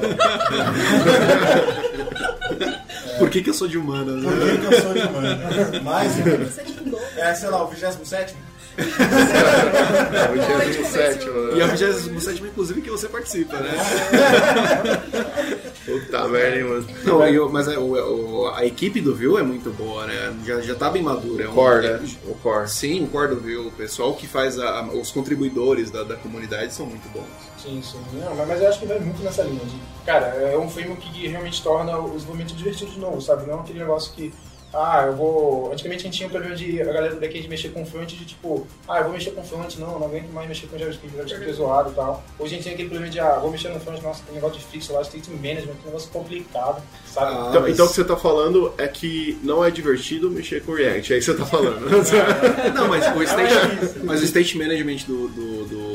[3.20, 4.24] Por que, que eu sou de humanas?
[4.24, 4.52] Por né?
[4.52, 5.84] que, que eu sou de humano?
[5.84, 6.50] Mais um.
[6.50, 7.18] 7 mil dólares.
[7.18, 8.34] É, sei lá, o 27
[8.80, 11.76] É, o Gente, 27, começo- E a né?
[11.76, 13.72] 27 inclusive, que você participa, né?
[15.86, 16.88] Puta merda, hein, mano.
[17.04, 20.34] Não, e o- mas é, o- o- a equipe do View é muito boa, né?
[20.46, 21.46] Já, já tá bem madura.
[21.46, 22.00] É um- Core, né?
[22.28, 22.70] O core.
[22.70, 23.68] Sim, o core do View.
[23.68, 27.26] O pessoal que faz a- a- os contribuidores da, da comunidade são muito bons.
[27.58, 27.98] Sim, sim.
[28.14, 29.64] Não, mas, eu acho que vai muito nessa linha.
[29.66, 33.48] De, cara, é um filme que realmente torna o desenvolvimento divertido de novo, sabe?
[33.50, 34.32] Não aquele negócio que.
[34.74, 35.72] Ah, eu vou.
[35.74, 38.24] Antigamente a gente tinha um problema de a galera do backend mexer com front de
[38.26, 41.50] tipo, ah, eu vou mexer com front, não, não aguento mais mexer com JavaScript, JavaScript
[41.50, 42.24] é zoado e tal.
[42.38, 44.60] Hoje a gente tem aquele problema de, ah, vou mexer no front, nossa, tem negócio
[44.60, 47.32] difícil lá, state management, tem um negócio complicado, sabe?
[47.36, 50.64] Ah, Então, mas- então o que você tá falando é que não é divertido mexer
[50.64, 51.80] com React, é isso que você tá falando.
[52.76, 55.89] Não, mas o state, mas o state management do, do, do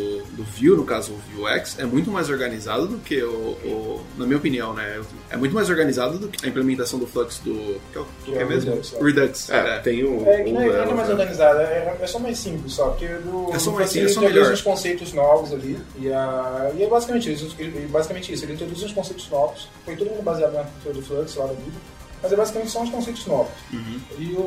[0.59, 3.29] Vue, no caso o Vuex, é muito mais organizado do que o,
[3.65, 5.01] o- Na minha opinião, né?
[5.31, 7.53] É muito mais organizado do que a implementação do Flux do.
[7.93, 8.71] Que é, do que é mesmo?
[8.71, 9.03] Redux, é.
[9.03, 9.51] Redux.
[9.51, 10.29] É, tem o.
[10.29, 11.15] É, que o não é, não é mais né?
[11.15, 14.15] organizado, é, é só mais simples só, porque do, É só mais Flux simples, é
[14.15, 14.53] só ele introduz melhor.
[14.53, 18.83] uns conceitos novos ali, e, a, e é basicamente isso, ele- basicamente isso, ele introduz
[18.83, 21.77] uns conceitos novos, foi todo mundo baseado na arquitetura do Flux lá da vida,
[22.23, 23.53] mas é basicamente são os conceitos novos.
[23.73, 24.01] Uhum.
[24.19, 24.41] E o,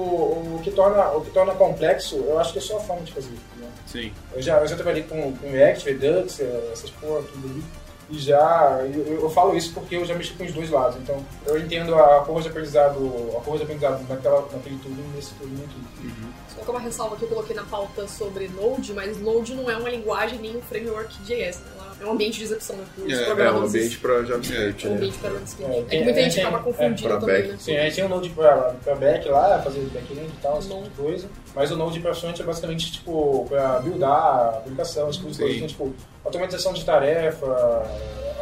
[0.55, 3.13] o, que torna, o que torna complexo, eu acho que é só a forma de
[3.13, 3.37] fazer.
[3.57, 3.69] Né?
[3.85, 4.11] Sim.
[4.33, 7.63] Eu, já, eu já trabalhei com, com React, Redux, eh, essas porra, tudo ali.
[8.09, 10.97] E já, eu, eu falo isso porque eu já mexi com os dois lados.
[10.97, 12.97] Então, eu entendo a curva de aprendizado,
[13.37, 16.13] a curva de aprendizado naquela, naquele tudo nesse tudo aqui.
[16.46, 19.77] Só colocar uma ressalva que eu coloquei na pauta sobre Node, mas Node não é
[19.77, 21.65] uma linguagem nem um framework JS, né?
[21.77, 23.69] Ela É um ambiente de execução né, para os É, é um É um programadores.
[23.75, 24.97] ambiente pra JavaScript, É um né?
[24.97, 25.71] ambiente para JavaScript.
[25.71, 27.47] É, É, tem- que muita é, gente tem- acaba é, confundindo pra também, back.
[27.49, 27.57] né?
[27.59, 30.83] Sim, a gente tem o Node pra back lá, fazer back-end e tal, esse tipo
[30.83, 31.27] de coisa.
[31.55, 35.35] Mas o Node pra front é basicamente, tipo, pra buildar a aplicação, esse tipo de
[35.37, 35.41] Sim.
[35.41, 35.55] coisa.
[35.57, 37.45] Então, tipo, automatização de tarefa,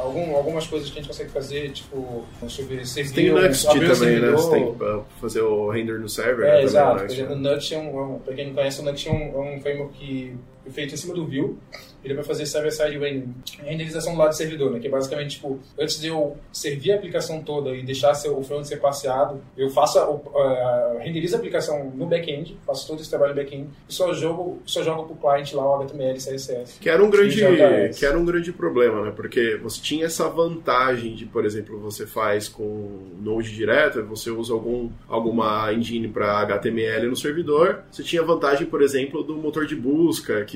[0.06, 3.34] algum, algumas coisas que a gente consegue fazer, tipo, deixa eu ver, servir Tem o
[3.34, 3.96] um também, né?
[3.96, 4.38] servidor.
[4.38, 6.46] Você tem pra fazer o render no server.
[6.46, 6.96] né, É, também, exato.
[6.96, 9.08] o Por exemplo, o Nuxt é um, é um- pra quem não conhece, o Nuxt
[9.08, 10.36] é um, é um framework que
[10.72, 11.56] feito em cima do Vue.
[12.04, 14.80] Ele vai fazer server-side rendering, renderização do lado do servidor, né?
[14.80, 18.64] Que é basicamente, tipo, antes de eu servir a aplicação toda e deixar o front
[18.64, 23.34] ser passeado, eu faço a, a- renderizo a aplicação no back-end, faço todo esse trabalho
[23.34, 26.80] back-end e só jogo, só jogo pro cliente lá o HTML, CSS.
[26.80, 27.98] Que era um grande, JS.
[27.98, 29.12] que era um grande problema, né?
[29.16, 34.54] Porque você tinha essa vantagem de, por exemplo, você faz com Node direto, você usa
[34.54, 37.80] algum, alguma engine para HTML no servidor.
[37.92, 40.55] Você tinha vantagem, por exemplo, do motor de busca que,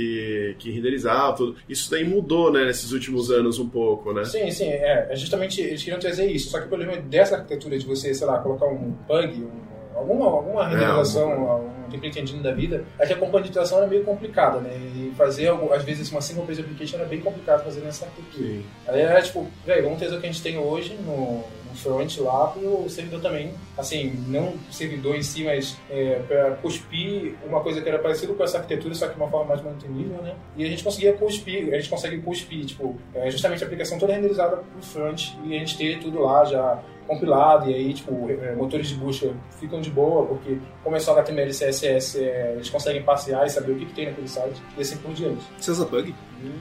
[0.60, 1.56] que renderizava tudo.
[1.68, 4.24] Isso daí mudou, né, nesses últimos anos um pouco, né?
[4.26, 5.08] Sim, sim, é.
[5.10, 6.50] É justamente eles queriam trazer isso.
[6.50, 9.50] Só que o problema dessa arquitetura de você, sei lá, colocar um bug, um,
[9.96, 14.60] alguma, alguma renderização, um template engine da vida, é que a componentização era meio complicada,
[14.60, 14.72] né?
[14.96, 18.48] E fazer, às vezes, uma single page application era bem complicado fazer nessa arquitetura.
[18.48, 18.66] Sim.
[18.88, 22.18] Aí era tipo, velho, vamos trazer o que a gente tem hoje no, no front
[22.20, 23.54] lá pro servidor também.
[23.78, 28.34] Assim, não o servidor em si, mas é, para cuspir uma coisa que era parecida
[28.34, 30.36] com essa arquitetura, só que de uma forma mais mantenível, né?
[30.58, 34.14] E a gente conseguia cuspir, a gente consegue cuspir, tipo, é, justamente a aplicação toda
[34.14, 38.54] renderizada pro front e a gente ter tudo lá já compilado e aí, tipo, é,
[38.56, 42.70] motores de busca ficam de boa, porque como é só HTML e CSS, é, eles
[42.70, 45.44] conseguem passear e saber o que, que tem naquele site e assim por diante.
[45.58, 46.14] Você usa bug?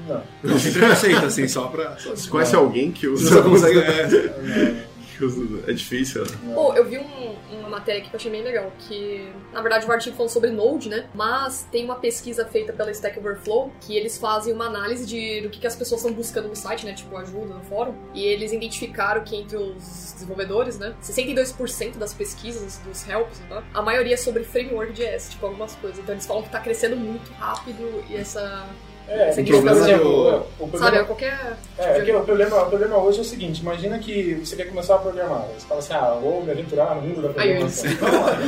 [0.08, 0.22] Não.
[0.42, 1.96] Não, sem preconceito, assim, só pra.
[1.98, 3.78] Só conhece alguém que usa, só consegue.
[3.78, 4.88] é.
[5.18, 6.30] Que usa- É difícil, né?
[6.54, 9.84] Pô, eu vi um- uma matéria aqui que eu achei bem legal, que na verdade
[9.86, 11.06] o artigo falando sobre Node, né?
[11.14, 15.50] Mas tem uma pesquisa feita pela Stack Overflow que eles fazem uma análise de, do
[15.50, 16.92] que, que as pessoas estão buscando no site, né?
[16.94, 17.94] Tipo, ajuda no fórum.
[18.14, 20.94] E eles identificaram que entre os desenvolvedores, né?
[21.02, 23.62] 62% das pesquisas, dos helps, né?
[23.74, 25.98] A maioria é sobre framework JS, tipo, algumas coisas.
[25.98, 28.66] Então eles falam que tá crescendo muito rápido e essa.
[29.10, 31.56] É, é o problema do- o problema, Sabe, qualquer.
[31.78, 34.96] é, é o, problema, o problema hoje é o seguinte, imagina que você quer começar
[34.96, 37.90] a programar, você fala assim, ah, vou me aventurar no mundo da Aí, programação.
[38.00, 38.38] Vamos lá.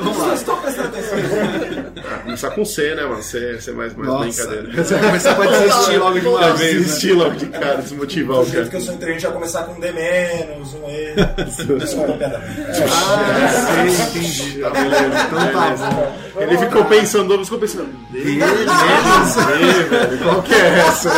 [0.00, 0.34] Vamos lá.
[0.34, 1.16] Estou prestando atenção.
[1.98, 3.22] Ah, começar com C, né, mano?
[3.22, 4.84] C, C mais, mais Nossa, brincadeira.
[4.84, 6.78] você vai começar a desistir logo de uma vez, né?
[6.80, 8.76] Desistir logo de cara, desmotivar o jeito que cara.
[8.76, 11.14] eu sou inteligente, já começar com D menos, um E.
[11.16, 12.40] É qualquer
[12.92, 14.58] Ah, sei, entendi.
[14.60, 15.06] Tá, beleza.
[15.26, 16.16] Então tá bom.
[16.38, 17.88] Ele ficou pensando, ele ficou pensando.
[18.10, 19.40] Beleza.
[19.88, 21.10] velho, qual que é essa?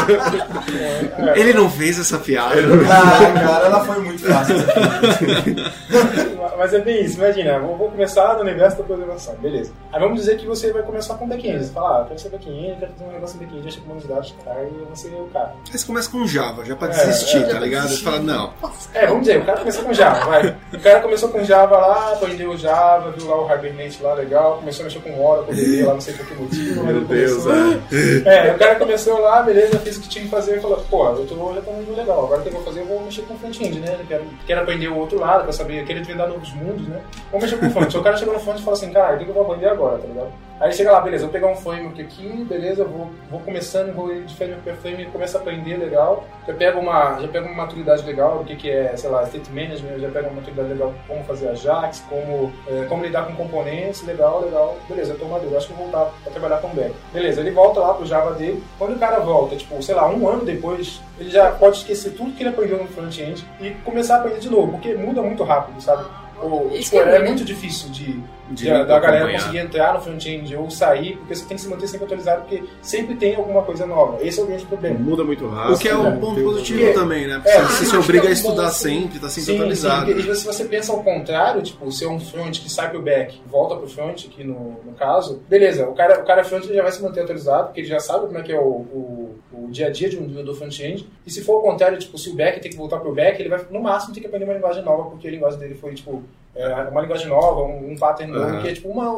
[1.35, 2.55] Ele não fez essa piada.
[2.89, 4.55] Ah, cara, ela foi muito fácil.
[6.59, 9.73] Mas é bem isso, imagina, vou, vou começar no universo da programação, beleza.
[9.93, 11.65] Aí vamos dizer que você vai começar com back-end.
[11.65, 14.09] Você fala, ah, quero ser back-end, quero fazer um negócio em back-end, acha que de
[14.09, 15.55] dados, cara, e eu vou ser o cara.
[15.73, 17.89] Aí você começa com Java, já pra É, desistir, é, tá ligado?
[17.89, 18.53] Você fala, não.
[18.95, 20.57] É, vamos dizer, o cara começou com Java, vai.
[20.75, 24.83] O cara começou com Java lá, aprendeu Java, viu lá o Hibernate lá, legal, começou
[24.83, 26.85] a mexer com Oracle, DB lá, não sei por que motivo.
[26.85, 28.49] Meu Deus, começou- é.
[28.49, 31.09] É, o cara começou lá, beleza, fez o que tinha que fazer e falou, pô,
[31.11, 32.81] eu tô já indo legal, agora o que eu vou fazer?
[32.81, 33.97] Eu vou mexer com front-end, né?
[34.01, 37.01] Eu quero, quero aprender o outro lado pra saber, querer desvendar novos mundos, né?
[37.31, 37.95] Vou mexer front.
[37.95, 39.99] o cara chega no front e fala assim, cara, o que eu vou aprender agora,
[39.99, 40.33] tá ligado?
[40.61, 44.25] Aí chega lá, beleza, vou pegar um framework aqui, beleza, vou, vou começando, vou ir
[44.25, 48.05] de framework para framework, começo a aprender legal, já pego uma, já pego uma maturidade
[48.05, 51.23] legal do que, que é, sei lá, state management, já pego uma maturidade legal como
[51.25, 55.69] fazer Ajax, como, é, como lidar com componentes, legal, legal, beleza, eu tô maduro, acho
[55.69, 56.93] que vou voltar para trabalhar com back.
[57.13, 60.29] Beleza, ele volta lá pro Java dele, quando o cara volta, tipo, sei lá, um
[60.29, 64.19] ano depois, ele já pode esquecer tudo que ele aprendeu no front-end e começar a
[64.19, 66.05] aprender de novo, porque muda muito rápido, sabe?
[66.41, 68.13] Ou, tipo, é é, muito difícil de,
[68.51, 71.69] De de- da galera conseguir entrar no front-end ou sair, porque você tem que se
[71.69, 74.19] manter sempre atualizado, porque sempre tem alguma coisa nova.
[74.25, 74.99] Esse é o grande problema.
[74.99, 75.75] Muda muito rápido.
[75.75, 75.99] O que é né?
[75.99, 77.43] um ponto Tem- positivo Porque- também, né?
[77.45, 79.01] É, Você sim, se acho obriga é a um bom, estudar sim.
[79.03, 80.07] sempre, tá sempre Sim, sim, atualizado.
[80.07, 83.41] porque, e se você pensa ao contrário, tipo, ser um front que sai pro back,
[83.47, 86.83] volta pro front aqui no, no caso, beleza, o cara, o cara front ele já
[86.83, 89.69] vai se manter atualizado, porque ele já sabe como é que é o, o, o
[89.71, 92.35] dia a dia de um desenvolvedor front-end, e se for o contrário, tipo, se o
[92.35, 94.83] back tem que voltar pro back, ele vai, no máximo, ter que aprender uma linguagem
[94.85, 96.23] nova, porque a linguagem dele foi, tipo,
[96.55, 98.63] é, uma linguagem nova, um, um pattern novo, Aham.
[98.63, 99.13] que é, tipo, uma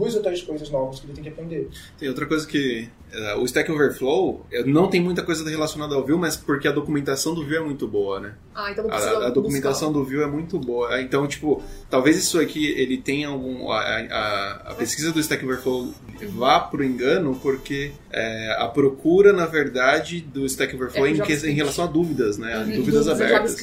[0.00, 1.68] duas ou três coisas novas que ele tem que aprender.
[1.98, 2.88] Tem outra coisa que.
[3.12, 6.72] eh, o Stack Overflow eh, não tem muita coisa relacionada ao Vue, mas porque a
[6.72, 8.32] documentação do Vue é muito boa, né?
[8.54, 11.00] Ah, então não precisa A, a documentação do Vue é muito boa.
[11.00, 13.70] Então, tipo, talvez isso aqui ele tenha algum.
[13.70, 15.92] A, a- a pesquisa do Stack Overflow
[16.36, 21.20] vá pro engano, porque eh, a procura, na verdade, do Stack Overflow É é, em,
[21.20, 22.58] que- em relação a dúvidas, né?
[22.58, 23.54] Uhum, dúvidas do abertas.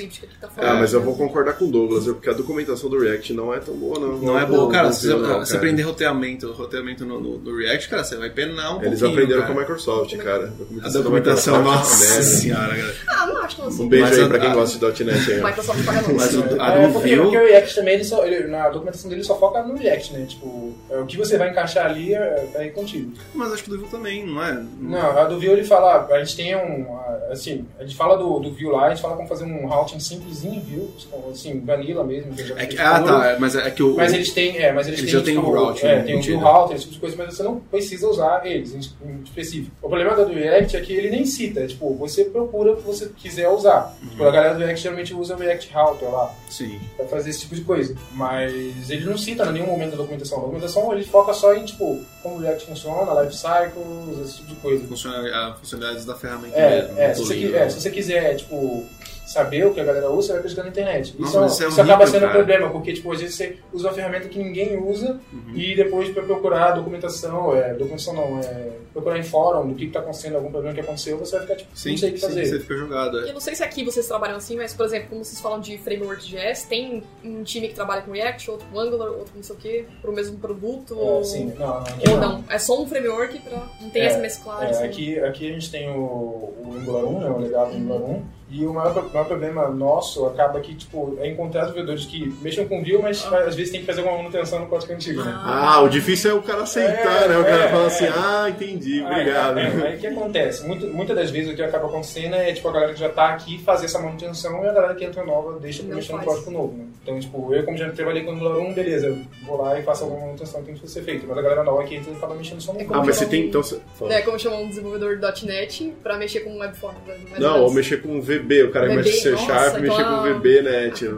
[0.42, 0.72] Tá falando.
[0.72, 3.60] Ah, mas eu vou concordar com o Douglas, porque a documentação do React não é
[3.60, 4.18] tão boa, não.
[4.20, 4.88] Não é boa, cara.
[4.88, 6.18] Não, você, não, você aprender roteamento,
[6.54, 9.54] roteamento no, no- no React, cara, você vai penar um Eles pouquinho, aprenderam cara.
[9.54, 10.44] com a Microsoft, cara.
[10.44, 12.24] A documentação, documentação, Microsoft nossa é uma merda.
[12.24, 12.94] senhora, cara.
[13.08, 13.84] Ah, não acho tão assim.
[13.84, 15.44] Um beijo Mas aí a- pra quem a- gosta de .NET aí.
[15.44, 16.16] Microsoft paga não.
[16.16, 19.24] Mas o, a É, porque, porque o React também, ele só, ele- na documentação dele
[19.24, 20.26] só foca no React, né?
[20.28, 23.12] Tipo, é, o que você vai encaixar ali é, é aí contigo.
[23.34, 24.62] Mas acho que do Vue também, não é?
[24.80, 28.18] Não, a do Vue ele fala, a gente tem um, a- assim, a gente fala
[28.18, 30.90] do, do Vue lá, a gente fala como fazer um routing simplesinho em Vue,
[31.32, 32.34] assim, vanilla mesmo.
[32.34, 33.26] que já É que- ah, tá.
[33.28, 33.96] é, Mas é que o.
[33.96, 36.18] Mas eles têm, é, mas eles, Eles têm, já têm tipo, um routing é, tem
[36.18, 36.22] um.
[36.22, 39.72] Vue router, esse tipo de coisa, mas você não precisa usar eles em, específico.
[39.82, 42.78] O problema da do React é que ele nem cita, é, tipo, você procura o
[42.78, 43.96] que você quiser usar.
[44.02, 44.10] Uhum.
[44.10, 46.34] Tipo, a galera do React geralmente usa o React Router lá.
[46.50, 46.80] Sim.
[46.96, 47.96] pra fazer esse tipo de coisa.
[48.14, 50.40] Mas ele não cita em nenhum momento da documentação.
[50.40, 54.50] A documentação ele foca só em, tipo, como o React funciona, life cycles, esse tipo
[54.50, 54.88] de coisa.
[54.88, 57.00] Funciona, a funcionalidades da ferramenta É, mesmo.
[57.00, 58.86] é, não se, você, é, se você quiser, tipo,
[59.26, 61.16] saber o que a galera usa, você vai pesquisar na internet.
[61.20, 62.34] Não, Isso, mas isso é isso horrível, acaba sendo um cara.
[62.34, 65.54] problema, porque, tipo, às vezes você usa uma ferramenta que ninguém usa Uhum.
[65.56, 69.92] e depois pra procurar documentação, é, documentação não, é, procurar em fórum do que, que
[69.92, 72.20] tá acontecendo, algum problema que aconteceu, você vai ficar, tipo, Sim, não sei o que
[72.20, 72.46] sim, fazer.
[72.46, 73.20] você fica jogado.
[73.20, 73.30] é.
[73.30, 75.78] Eu não sei se aqui vocês trabalham assim, mas, por exemplo, como vocês falam de
[75.78, 79.44] framework JS, tem um time que trabalha com React, outro com Angular, outro com não
[79.44, 81.24] sei o quê, pro mesmo produto, É, ou...
[81.24, 82.44] sim, não, aqui ou não.
[82.50, 83.62] É só um framework pra...
[83.82, 84.84] Não tem É, essa mesclar, É, assim.
[84.86, 88.37] aqui, aqui a gente tem o, o Angular 1, né, o legado do Angular 1,
[88.50, 92.82] e o maior, maior problema nosso acaba que, tipo, é encontrar desenvolvedores que mexam com
[92.84, 95.34] Vue, mas às vezes tem que fazer alguma manutenção no código antigo, né?
[95.44, 97.38] Ah, o difícil é o cara aceitar, É, né?
[97.38, 97.88] O cara é, fala é.
[97.88, 99.58] assim, ah, entendi, Ah, obrigado.
[99.60, 100.66] É, é, aí o que acontece?
[100.66, 103.30] Muito, muitas das vezes o que acaba acontecendo é tipo a galera que já tá
[103.30, 106.52] aqui fazer essa manutenção e a galera que entra nova deixa pra mexer no código
[106.52, 106.86] novo, né?
[107.04, 110.26] Então, tipo, eu como já trabalhei com Angular 1, beleza, vou lá e faço alguma
[110.26, 111.26] manutenção que tem que ser feita.
[111.28, 113.44] Mas a galera nova que entra acaba mexendo só no É Ah, mas você tem,
[113.44, 113.64] um- então...
[113.64, 113.80] Você...
[114.10, 116.96] É, como chamar um desenvolvedor .NET pra mexer com webform.
[117.08, 120.04] ou Não, ou mexer com VB, o cara que VB, mexe C nossa, Sharp, mexer
[120.04, 120.90] com VB, né?
[120.92, 121.16] tipo-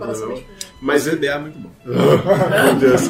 [0.82, 1.70] Mas Mas o é muito bom.
[1.86, 3.02] Meu Deus.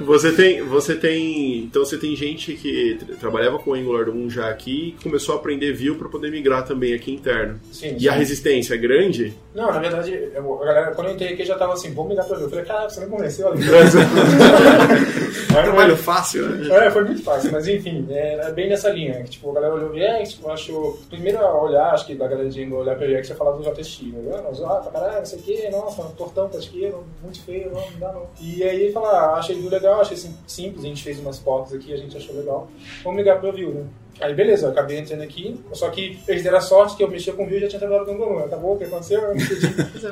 [0.00, 4.48] Você tem, você tem, então você tem gente que tra- trabalhava com Angular 1 já
[4.50, 7.58] aqui e começou a aprender Vue para poder migrar também aqui interno.
[7.72, 9.32] Sim, E a resistência é grande?
[9.54, 12.26] Não, na verdade, eu- a galera, quando eu entrei aqui, já tava assim, vou migrar
[12.26, 12.44] pra Vue.
[12.44, 13.62] Eu falei, cara, você não convenceu ali.
[15.48, 16.86] Trabalho fácil, né?
[16.86, 19.22] É, foi muito fácil, mas enfim, é, é bem nessa linha.
[19.22, 21.00] que, Tipo, a galera olhou o React, tipo, achou.
[21.08, 23.56] Primeiro a olhar, acho que da galera de Angular olhar para o React, você falava
[23.58, 24.42] do JSX, né?
[24.64, 27.90] Ah, pra caralho, não sei o que, nossa, um tortão pra esquerda, muito feio, não,
[27.90, 28.26] não dá não.
[28.40, 31.38] E aí ele fala, ah, achei Vue legal, achei sim- simples, a gente fez umas
[31.38, 32.68] fotos aqui, a gente achou legal.
[33.02, 33.86] Vamos ligar pro Vue, né?
[34.20, 37.32] Aí beleza, eu acabei entrando aqui, só que eles deram a sorte que eu mexia
[37.32, 38.46] com Vue e já tinha trabalhado com Angular 1.
[38.46, 39.20] Acabou, o que aconteceu?
[39.20, 39.54] Eu mexi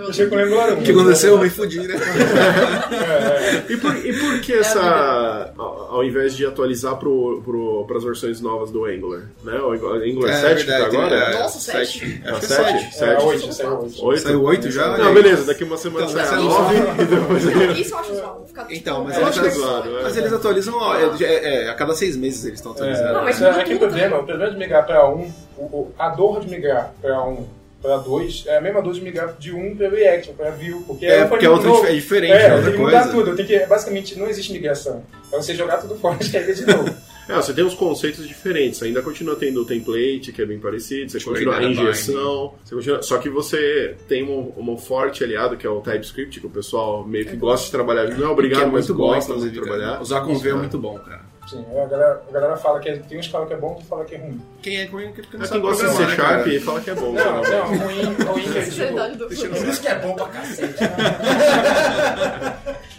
[0.07, 0.81] mexi com Angular 1.
[0.81, 1.33] O que aconteceu?
[1.33, 1.95] Eu me fudi, né?
[3.69, 5.53] E por, e por que essa.
[5.57, 9.29] Ao ao invés de atualizar para as versões novas do Angular?
[9.45, 9.59] Né?
[9.61, 11.15] O Angular Angular 7 que tá agora?
[11.15, 11.99] é, Nossa, sete?
[11.99, 12.23] sete.
[12.25, 12.73] É Acho que é sete?
[12.73, 12.87] sete.
[12.87, 13.25] É, Sete?
[13.25, 14.01] hoje, saiu hoje.
[14.03, 14.23] Oito?
[14.23, 14.97] Saiu oito já?
[14.97, 17.79] Não, beleza, daqui uma semana Então, sai a saiu nove e depois.
[17.79, 18.45] Isso eu acho zoado.
[18.71, 20.03] Então, mas eles, é é.
[20.03, 23.09] mas eles atualizam ó, é, é, é, a cada seis meses eles estão atualizando.
[23.09, 23.65] É, Não, mas mas é,
[23.97, 27.23] é problema, o problema de migrar para 1, o, o- a dor de migrar para
[27.25, 27.47] 1
[27.83, 31.05] para 2 é a mesma dor de migrar de 1 para React, para Vue, porque
[31.07, 33.13] É, um porque é dif- é diferente, é, é outra tem que mudar coisa.
[33.25, 35.03] tudo, tem que, basicamente não existe migração.
[35.33, 36.95] É você jogar tudo fora e escrever de novo.
[37.29, 38.83] É, você tem uns conceitos diferentes.
[38.83, 41.11] Ainda continua tendo o template, que é bem parecido.
[41.11, 42.55] Você continua a and injeção.
[42.65, 46.47] Você continua, só que você tem um, um forte aliado, que é o TypeScript, que
[46.47, 48.09] o pessoal meio que gosta de trabalhar.
[48.19, 50.03] Não é obrigado, é mas muito bom, gosta de trabalhar.
[50.03, 51.21] Usar com V é muito bom, cara.
[51.53, 53.69] Sim, a galera, a galera fala que é, tem uns que falam que é bom,
[53.69, 54.41] outros falam que é ruim.
[54.63, 56.81] Quem é ruim porque não É sabe quem gosta de C né, Sharp e fala
[56.81, 57.13] que é bom.
[57.13, 57.51] Não, né?
[57.51, 59.35] não, ruim, ruim que é tipo, Seriedade do Por
[59.69, 60.75] isso que é bom pra cacete.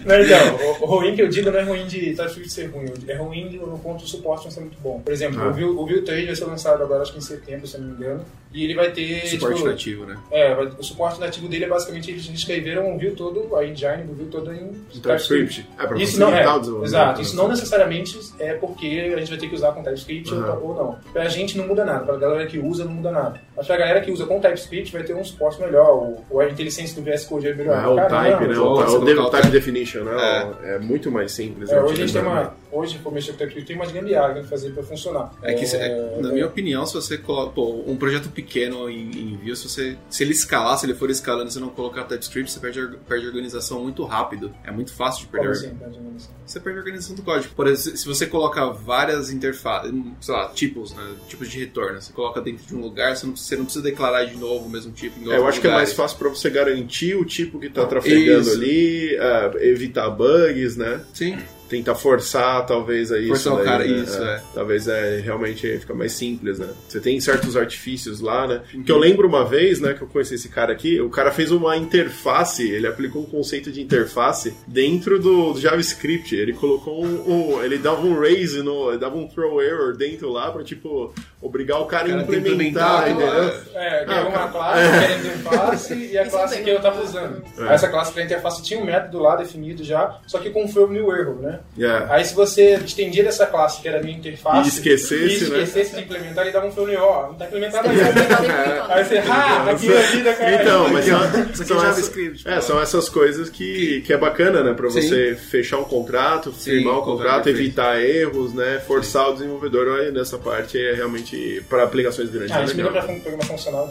[0.06, 2.92] Não, então, o, o ruim que eu digo não é ruim de TypeScript ser ruim,
[3.08, 5.00] é ruim no ponto do suporte não ser muito bom.
[5.00, 5.48] Por exemplo, Ah.
[5.48, 7.82] o, Vue, o Vue 3 vai ser lançado agora, acho que em setembro, se eu
[7.82, 9.26] não me engano, e ele vai ter...
[9.28, 10.18] Suporte tipo, nativo, né?
[10.30, 14.04] É, vai- o suporte nativo dele é basicamente eles escreveram o Vue todo, a engine
[14.04, 15.70] do Vue todo em Em TypeScript.
[15.80, 16.44] É, pra Isso não é,
[16.84, 20.60] exato, isso não necessariamente é porque a gente vai ter que usar com TypeScript Aham.
[20.62, 20.98] ou, não.
[21.12, 23.40] Pra gente não muda nada, pra galera que usa não muda nada.
[23.56, 26.50] Mas pra galera que usa com TypeScript vai ter um suporte melhor, o, o a
[26.50, 27.84] IntelliSense do VS Code é melhor.
[27.84, 28.58] É, o Caramba, type, né?
[28.58, 29.52] O, o colocar o type type.
[29.52, 30.54] definition, né?
[30.64, 30.80] É.
[30.80, 31.70] muito mais simples.
[31.70, 32.63] É, né, hoje a gente tem utilizar, uma.
[32.74, 35.32] Hoje, por mexer com TypeScript, tem umas gambiarras que fazer pra funcionar.
[35.44, 39.12] É que, é, na é, minha opinião, se você coloca pô, um projeto pequeno em,
[39.12, 42.04] em Vue, se, você, se ele escalar, se ele for escalando e você não colocar
[42.06, 44.52] TypeScript, você perde, perde organização muito rápido.
[44.64, 45.46] É muito fácil de perder.
[45.46, 46.30] como assim, dizendo assim?
[46.46, 47.54] Você perde a organização do código.
[47.54, 51.16] Por exemplo, se você coloca várias interfaces, sei lá, tipos, né?
[51.28, 52.02] Tipos de retorno.
[52.02, 54.70] Você coloca dentro de um lugar, você não, você não precisa declarar de novo o
[54.70, 55.94] mesmo tipo em É, eu acho que é mais lugares.
[55.94, 58.58] fácil pra você garantir o tipo que tá trafegando Isso.
[58.58, 61.04] ali, é, evitar bugs, né?
[61.14, 61.38] Sim.
[61.74, 63.30] Tentar forçar, talvez, aí isso.
[63.30, 64.04] Forçar o cara, né?
[64.04, 64.44] isso, é.
[64.54, 66.68] Talvez é, realmente fica mais simples, né?
[66.88, 68.62] Você tem certos artifícios lá, né?
[68.86, 71.50] Que eu lembro uma vez, né, que eu conheci esse cara aqui, o cara fez
[71.52, 76.36] uma interface, ele aplicou um conceito de interface dentro do JavaScript.
[76.36, 77.56] Ele colocou um.
[77.58, 81.12] um- ele dava um raise, no, ele dava um throw error dentro lá pra, tipo,
[81.44, 83.62] obrigar o cara, O cara a implementar, implementar, entendeu?
[83.76, 84.48] É, que Ah, é uma cara.
[84.50, 86.82] classe querendo interface e a Isso classe que eu né?
[86.82, 87.44] tava usando.
[87.60, 87.74] É.
[87.74, 91.16] Essa classe para interface tinha um método lá definido já, só que com throw new
[91.16, 91.60] error, né?
[91.78, 92.14] Yeah.
[92.14, 95.62] Aí se você estendia dessa classe, que era a minha interface, E esquecesse, e né?
[95.64, 98.04] esquecesse de implementar, ele dava um throw new, ó, não tá implementado ainda.
[98.04, 98.92] que implementar.
[98.92, 100.62] Aí você, ah, aqui é a vida, cara.
[100.62, 102.48] Então, mas são, aqui são é essas, JavaScript.
[102.48, 104.74] é, são essas coisas que, que é bacana, né?
[104.74, 105.02] Pra Sim.
[105.02, 108.82] você fechar um contrato, firmar o colocar contrato, evitar erros, né?
[108.88, 111.33] Forçar o desenvolvedor aí nessa parte é realmente
[111.70, 112.52] para aplicações grandes.
[112.52, 113.88] Ah, é pra fun- programa funcional.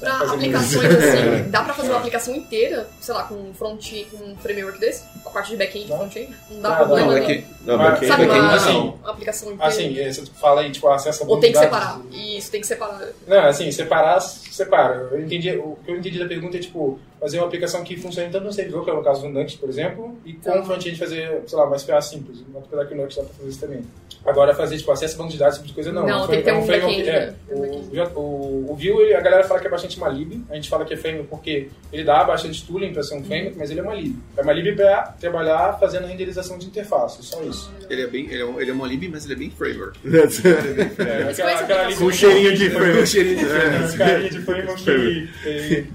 [0.00, 4.16] Pra aplicações assim, dá pra fazer uma aplicação inteira, sei lá, com um front com
[4.24, 5.04] um framework desse?
[5.24, 5.98] A parte de back-end e Não.
[5.98, 6.36] front-end?
[6.50, 7.74] Não dá Ah, problema Não, é não.
[7.74, 8.86] Ah, back-end- Sabe back-end uma, não.
[9.02, 9.68] uma aplicação inteira?
[9.68, 12.00] Assim, é, você fala aí, tipo, acesso a Ou tem que separar?
[12.12, 13.00] Isso, tem que separar.
[13.26, 15.08] Não, assim, separar, separa.
[15.12, 18.30] Eu entendi, o que eu entendi da pergunta é, tipo, fazer uma aplicação que funcione
[18.30, 20.60] tanto no servidor, que é o caso do Nuxt, por exemplo, e com Tá.
[20.60, 22.44] o front-end fazer, sei lá, uma SPA simples.
[22.54, 23.82] Apesar que o Nuxt dá pra fazer isso também.
[24.24, 26.04] Agora, fazer, tipo, acesso a banco de dados, esse tipo de coisa, não.
[26.06, 27.34] Não, É tem que ter é um framework- back-end, é, né?
[28.16, 30.42] o, o, o Vue, a galera fala que é bastante uma lib.
[30.50, 33.56] A gente fala que é framework porque ele dá bastante tooling pra ser um framework,
[33.56, 34.16] mas ele é uma lib.
[34.36, 37.72] É uma lib pra trabalhar fazendo renderização de interface, só isso.
[37.88, 39.96] Ele é, bem, ele, é um, ele é uma lib, mas ele é bem framework.
[40.98, 42.98] É, aquela, aquela lib- Com cheirinho de framework.
[43.00, 45.28] Com cheirinho de É, carinha de framework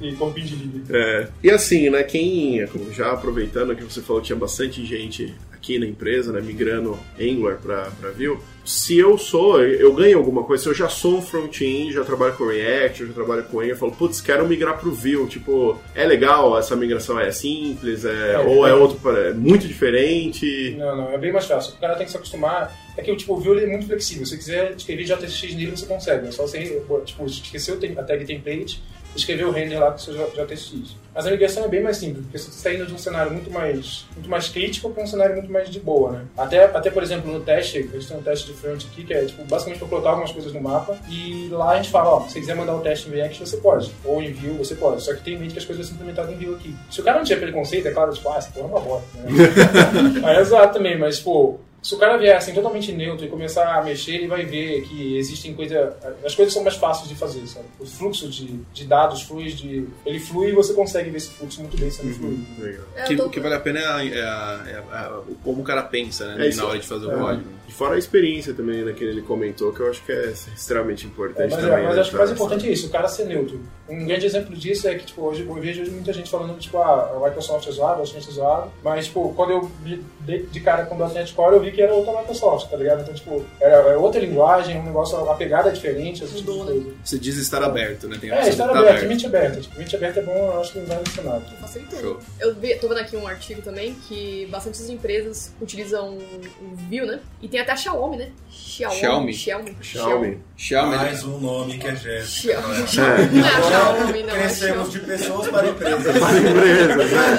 [0.02, 0.84] e corpinho de lib.
[0.90, 1.11] É.
[1.44, 5.86] E assim, né, quem, já aproveitando que você falou que tinha bastante gente aqui na
[5.86, 7.84] empresa, né, migrando Angular para
[8.18, 12.04] Vue, se eu sou, eu ganho alguma coisa, se eu já sou um front-end, já
[12.04, 15.78] trabalho com React, já trabalho com Angular, eu falo, putz, quero migrar pro Vue, tipo,
[15.94, 18.74] é legal, essa migração é simples, é, É, ou é é.
[18.74, 20.76] outro, é muito diferente.
[20.78, 21.74] Não, não, é bem mais fácil.
[21.76, 22.76] O cara tem que se acostumar.
[22.98, 24.26] É que tipo, o Vue ele é muito flexível.
[24.26, 26.28] Se você quiser escrever JSX nele, você consegue.
[26.28, 28.82] É só você tipo, tem- a tag template,
[29.16, 30.96] escrever o render lá com o seu J- JSX.
[31.14, 33.52] Mas a migração é bem mais simples, porque você está indo de um cenário muito
[33.52, 36.26] mais, muito mais crítico para um cenário muito mais de boa, né?
[36.38, 39.14] Até, até, por exemplo, no teste, a gente tem um teste de front aqui, que
[39.14, 42.22] é tipo, basicamente para plotar algumas coisas no mapa, e lá a gente fala, ó,
[42.22, 43.92] se você quiser mandar um teste em React, você pode.
[44.06, 45.04] Ou em Vue, você pode.
[45.04, 46.76] Só que tem em mente que as coisas vão ser implementadas em Vue aqui.
[46.90, 49.08] Se o cara não tiver preconceito, é claro, tipo, ah, essa porra é uma bosta,
[49.18, 50.34] né?
[50.38, 53.82] é exato também, mas, pô, se o cara vier assim totalmente neutro e começar a
[53.84, 55.94] mexer, ele vai ver que existem coisas.
[56.24, 57.66] As coisas são mais fáceis de fazer, sabe?
[57.80, 61.60] O fluxo de, de dados flui, de, ele flui e você consegue ver esse fluxo
[61.62, 62.46] muito bem sendo fluido.
[62.60, 62.86] Legal.
[62.96, 65.34] É, Que, tô- O que vale a pena é, a- é a- é a- é
[65.44, 66.48] como o cara pensa, né?
[66.50, 67.18] É na hora de fazer o É.
[67.18, 67.50] código.
[67.68, 71.06] E fora a experiência também, né, que ele comentou, que eu acho que é extremamente
[71.06, 71.84] É, importante mas, também.
[71.86, 73.60] mas né, acho que o mais importante é isso, o cara ser neutro.
[73.92, 76.78] Um grande exemplo disso é que, tipo, hoje eu vejo hoje muita gente falando, tipo,
[76.78, 80.44] ah, a Microsoft é zoada, a Microsoft é zoada, mas, tipo, quando eu vi de,
[80.44, 83.02] de cara com o .NET Core, eu vi que era outra Microsoft, tá ligado?
[83.02, 86.58] Então, tipo, era, era outra linguagem, um negócio, a pegada é diferente, esse tipo de
[86.58, 86.82] Mudou, né?
[86.84, 86.98] coisa.
[87.04, 88.18] Você diz estar aberto, né?
[88.20, 89.60] Tem a É, estar de aberto, mente aberta.
[89.62, 91.42] Tipo, mente aberta é bom, eu acho que não vai funcionar.
[91.60, 92.00] Facilitou.
[92.00, 92.20] Show.
[92.40, 97.20] Eu vi, tô vendo aqui um artigo também que bastantes empresas utilizam o Vue, né?
[97.42, 98.32] E tem até a Xiaomi, né?
[98.50, 98.98] Xiaomi.
[99.00, 99.34] Xiaomi.
[99.34, 99.78] Xiaomi.
[99.82, 100.40] Xiaomi.
[100.56, 100.96] Xiaomi.
[100.96, 102.62] Mais um nome que é Jéssica.
[102.88, 103.42] Xiaomi.
[103.84, 106.18] Não Crescemos de pessoas para empresas.
[106.20, 107.38] Para empresas, né?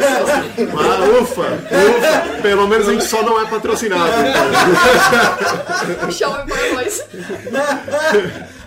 [0.76, 2.43] Ah, ufa, ufa.
[2.43, 4.12] Pelo menos a gente só não é patrocinado.
[5.88, 6.11] então.
[6.11, 7.05] Xiaomi para nós.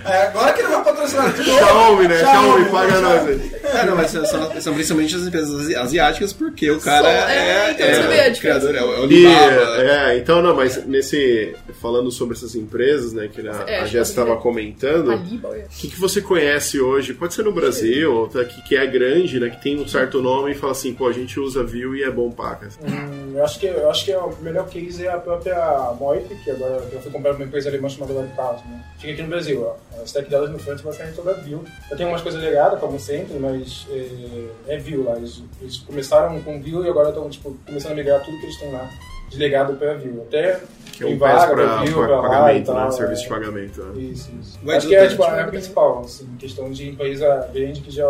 [0.05, 1.57] É, agora que ele vai patrocinar de novo.
[1.59, 2.19] Xiaomi, né?
[2.19, 3.51] Xiaomi, paga nós aí.
[3.63, 4.25] É, não, mas são,
[4.61, 8.31] são- principalmente as empresas asi- asiáticas, porque o cara Só- é, é, então é a
[8.31, 9.81] o criador, é o, é o E, Alibaba.
[9.81, 11.55] é, então não, mas nesse.
[11.81, 15.65] Falando sobre essas empresas, né, que a, É, a Jess estava comentando, o é.
[15.77, 17.13] que, que você conhece hoje?
[17.13, 19.49] Pode ser no Brasil, ou tá, que, que é grande, né?
[19.49, 22.09] Que tem um certo nome e fala assim, pô, a gente usa Vue e é
[22.11, 22.77] bom pacas.
[22.81, 26.51] Hum, eu, acho que, eu acho que o melhor case é a própria Moip, que
[26.51, 28.83] agora eu fui comprar uma empresa alemã chamada Webpass, né?
[28.97, 29.75] Fica aqui no Brasil, ó.
[29.99, 31.61] A stack delas no front basicamente toda Vue.
[31.91, 35.17] Eu tenho umas coisas legadas, como sempre, mas é, é Vue lá.
[35.17, 38.59] Eles, eles começaram com Vue e agora estão tipo, começando a migrar tudo que eles
[38.59, 38.89] têm lá
[39.29, 40.21] de legado para Vue.
[40.21, 40.61] Até
[40.93, 42.87] Que é um vaga pra, pra Vue, pra pra lá pagamento, tal, né?
[42.87, 42.91] é.
[42.91, 43.83] Serviço de pagamento.
[43.83, 44.01] Né?
[44.03, 44.59] Isso, isso.
[44.63, 48.07] Vai Acho que é, tipo, é a principal, assim, questão de empresa grande que já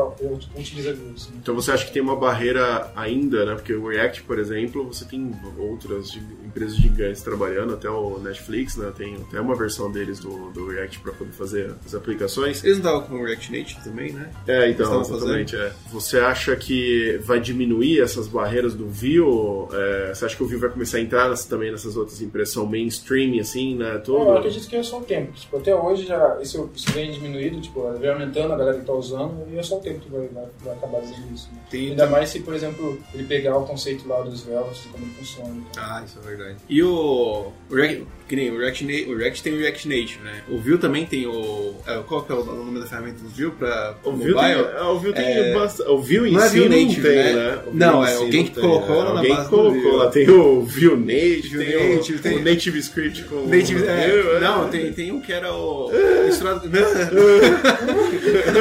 [0.55, 1.13] utiliza Vue.
[1.15, 1.31] Assim.
[1.41, 3.55] Então você acha que tem uma barreira ainda, né?
[3.55, 8.91] Porque o React, por exemplo, você tem outras empresas gigantes trabalhando, até o Netflix, né?
[8.95, 12.63] Tem até uma versão deles do, do React para poder fazer as aplicações.
[12.63, 14.29] Eles não estavam com o React Native também, né?
[14.47, 15.55] É, então, exatamente.
[15.55, 15.71] É.
[15.91, 19.67] Você acha que vai diminuir essas barreiras do Vue?
[19.73, 22.65] É, você acha que o Vue vai começar a entrar nessa- também nessas outras impressão
[22.65, 23.97] mainstream, assim, né?
[24.03, 24.23] Tudo?
[24.23, 25.31] Eu acredito que é só o tempo.
[25.33, 28.93] Tipo, até hoje já isso, isso vem diminuído, tipo, vem aumentando a galera que tá
[28.93, 31.49] usando e é só o tempo que vai, vai, vai acabar dizendo isso.
[31.53, 31.59] né?
[31.69, 35.05] Tem- Ainda mais se, por exemplo, ele pegar o conceito lá dos Velvet e como
[35.05, 35.49] ele funciona.
[35.71, 35.83] Então.
[35.83, 36.55] Ah, isso é verdade.
[36.69, 40.41] E o, o React, que nem o React, o React tem o React Native, né?
[40.49, 41.73] O Vue também tem o...
[41.85, 44.33] é, Qual que é o nome da ferramenta do Vue pra O mobile?
[44.35, 44.43] Tem,
[44.77, 45.89] ah, o Vue tem É, bastante.
[45.89, 47.33] O Vue em não é si não tem, né?
[47.33, 47.61] né?
[47.73, 49.03] Não, é alguém que colocou né?
[49.03, 49.97] na Alguém base do colocou Vue.
[49.97, 50.07] lá.
[50.09, 54.07] Tem o Vue Native, Vue tem, Native, o, tem- o Native Script com Native, é,
[54.09, 54.39] Vue, é.
[54.39, 55.91] não, tem, tem um que era o.
[56.25, 56.61] Misturado.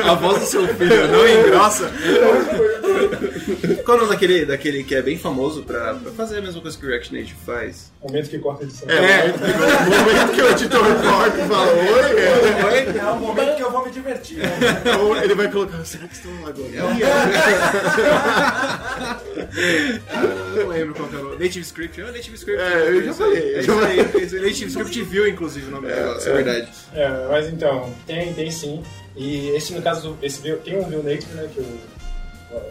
[0.08, 1.90] A voz do seu filho não engrossa.
[3.84, 6.60] Qual é o nome daquele, daquele que é bem famoso pra, pra fazer a mesma
[6.60, 7.92] coisa que o React Native faz?
[8.02, 8.88] Momento que corta a edição.
[8.88, 13.70] É, o momento que o editor corta e fala, oi, É o momento que eu
[13.70, 14.38] vou me divertir.
[14.40, 14.96] é.
[14.96, 16.64] Ou ele vai colocar, será que estão agora?
[20.56, 21.36] Eu não lembro qual que é o nome.
[21.44, 22.00] Native Script.
[22.00, 22.62] É o Native Script.
[22.62, 23.98] É, eu já falei, É eu isso já aí.
[24.00, 24.40] É isso aí.
[24.42, 26.68] Native Script View, inclusive, o nome do negócio, é verdade.
[26.94, 28.82] É, mas então, tem, tem sim.
[29.16, 31.78] E esse, no caso, do- esse tem um Vue Native, né, que o,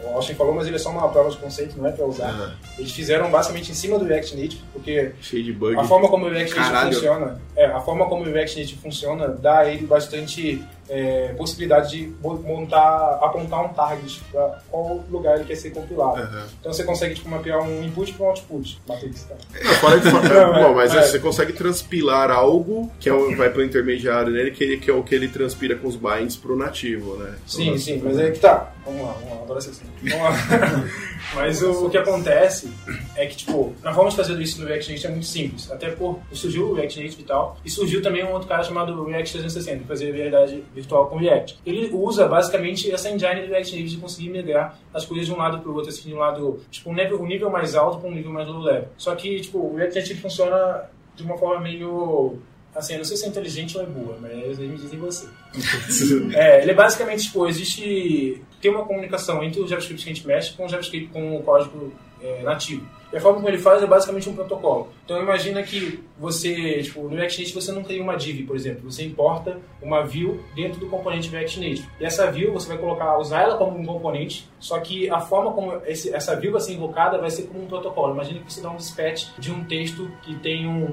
[0.04, 2.28] o Austin falou, mas ele é só uma prova de conceito, não é pra usar.
[2.30, 2.54] Ah.
[2.78, 5.76] Eles fizeram basicamente em cima do React Native, porque Cheio de bug.
[5.78, 6.92] A forma como o React Native Caralho.
[6.94, 11.90] funciona, é, a forma como o React Native funciona dá a ele bastante é, possibilidade
[11.90, 16.20] de mo- montar, apontar um target para qual lugar ele quer ser compilado.
[16.20, 16.46] Aham.
[16.60, 19.24] Então você consegue tipo, mapear um input para um output, matrix.
[19.24, 19.34] Tá?
[19.64, 21.02] Não, fora de fora- Não, é, Bom, mas é.
[21.02, 24.94] você consegue transpilar algo que é o- vai pro intermediário nele, que, ele- que é
[24.94, 27.34] o que ele transpira com os binds pro nativo, né?
[27.46, 28.72] Sim, sim, mas é que tá.
[28.84, 29.84] Vamos lá, vamos lá, adoro essa assim.
[30.02, 30.32] Vamos lá.
[31.34, 32.70] mas o, o que acontece
[33.16, 35.70] é que, tipo, na forma de fazer isso no React Native é muito simples.
[35.70, 39.04] Até por surgiu o React Native e tal, e surgiu também um outro cara chamado
[39.04, 41.58] React 360, que fazia realidade virtual com React.
[41.64, 45.36] Ele usa basicamente essa engine do React Native de conseguir migrar as coisas de um
[45.36, 48.08] lado pro outro, assim, de um lado, tipo, um nível, um nível mais alto para
[48.08, 48.88] um nível mais low level.
[48.96, 52.38] Só que, tipo, o React Native funciona de uma forma meio.
[52.74, 55.28] Assim, eu não sei se é inteligente ou é boa, mas eles me dizem você.
[56.34, 58.42] É, ele é basicamente, tipo, existe.
[58.64, 61.42] Tem uma comunicação entre o JavaScript que a gente mexe com o JavaScript com o
[61.42, 61.92] código
[62.22, 62.88] é, nativo.
[63.12, 64.88] E a forma como ele faz é basicamente um protocolo.
[65.04, 68.90] Então imagina que você, tipo, no React Native você não tem uma div, por exemplo.
[68.90, 71.86] Você importa uma view dentro do componente React Native.
[72.00, 75.52] E essa view você vai colocar, usar ela como um componente, só que a forma
[75.52, 78.14] como esse, essa view vai ser invocada vai ser como um protocolo.
[78.14, 80.86] Imagina que você dá um dispatch de um texto que tem um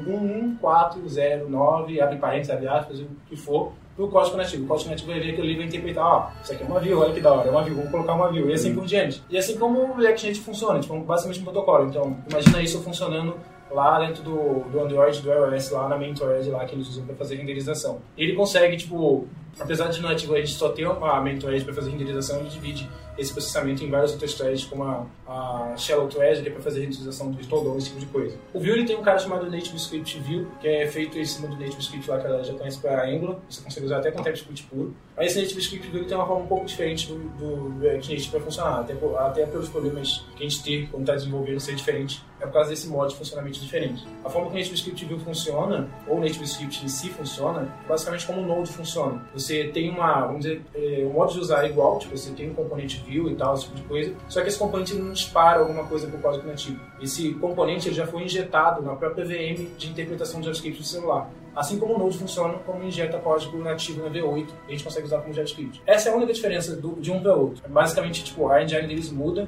[0.60, 4.66] 11409, abre parênteses, abre aspas, o que for, pro código nativo.
[4.66, 7.00] O código nativo vai ver que ele vai interpretar, ó, isso aqui é uma view,
[7.00, 9.24] olha que da hora, é uma view, vamos colocar uma view, e assim por diante.
[9.30, 11.88] E assim como o React funciona, tipo, basicamente um protocolo.
[11.88, 13.36] Então, imagina isso funcionando
[13.72, 17.16] lá dentro do, do Android, do iOS, lá na MentorEd lá que eles usam para
[17.16, 18.00] fazer renderização.
[18.18, 19.28] Ele consegue, tipo,
[19.60, 23.32] apesar de nativo a gente só ter uma MentorEd para fazer renderização, ele divide esse
[23.32, 27.32] processamento em várias outras threads, como a, a Shallow Thread, que é para fazer renderização
[27.32, 28.36] do DOM, esse tipo de coisa.
[28.53, 31.55] O Vue ele tem um cara chamado NativeScript Vue, que é feito em cima do
[31.55, 34.95] NativeScript lá que ela já conhece para Angular, você consegue usar até com TypeScript puro.
[35.16, 38.30] Mas esse NativeScript Vue ele tem uma forma um pouco diferente do, do React Native
[38.30, 42.24] para funcionar, até, até pelos problemas que a gente tem quando está desenvolvendo ser diferente,
[42.39, 44.03] é por causa desse modo de funcionamento diferente.
[44.24, 48.41] A forma que o NativeScript Vue funciona, ou o NativeScript em si funciona, basicamente como
[48.41, 49.24] o Node funciona.
[49.34, 52.49] Você tem uma, vamos dizer, é, o modo de usar é igual, tipo, você tem
[52.49, 55.60] um componente Vue e tal, esse tipo de coisa, só que esse componente não dispara
[55.60, 56.80] alguma coisa para o código nativo.
[57.02, 61.30] Esse componente já foi injetado na própria VM de interpretação de JavaScript do celular.
[61.56, 65.20] Assim como o Node funciona como injeta código nativo na V8, a gente consegue usar
[65.20, 65.82] como JavaScript.
[65.86, 67.62] Essa é a única diferença do, de um para outro.
[67.70, 69.47] Basicamente, tipo, a engine deles muda,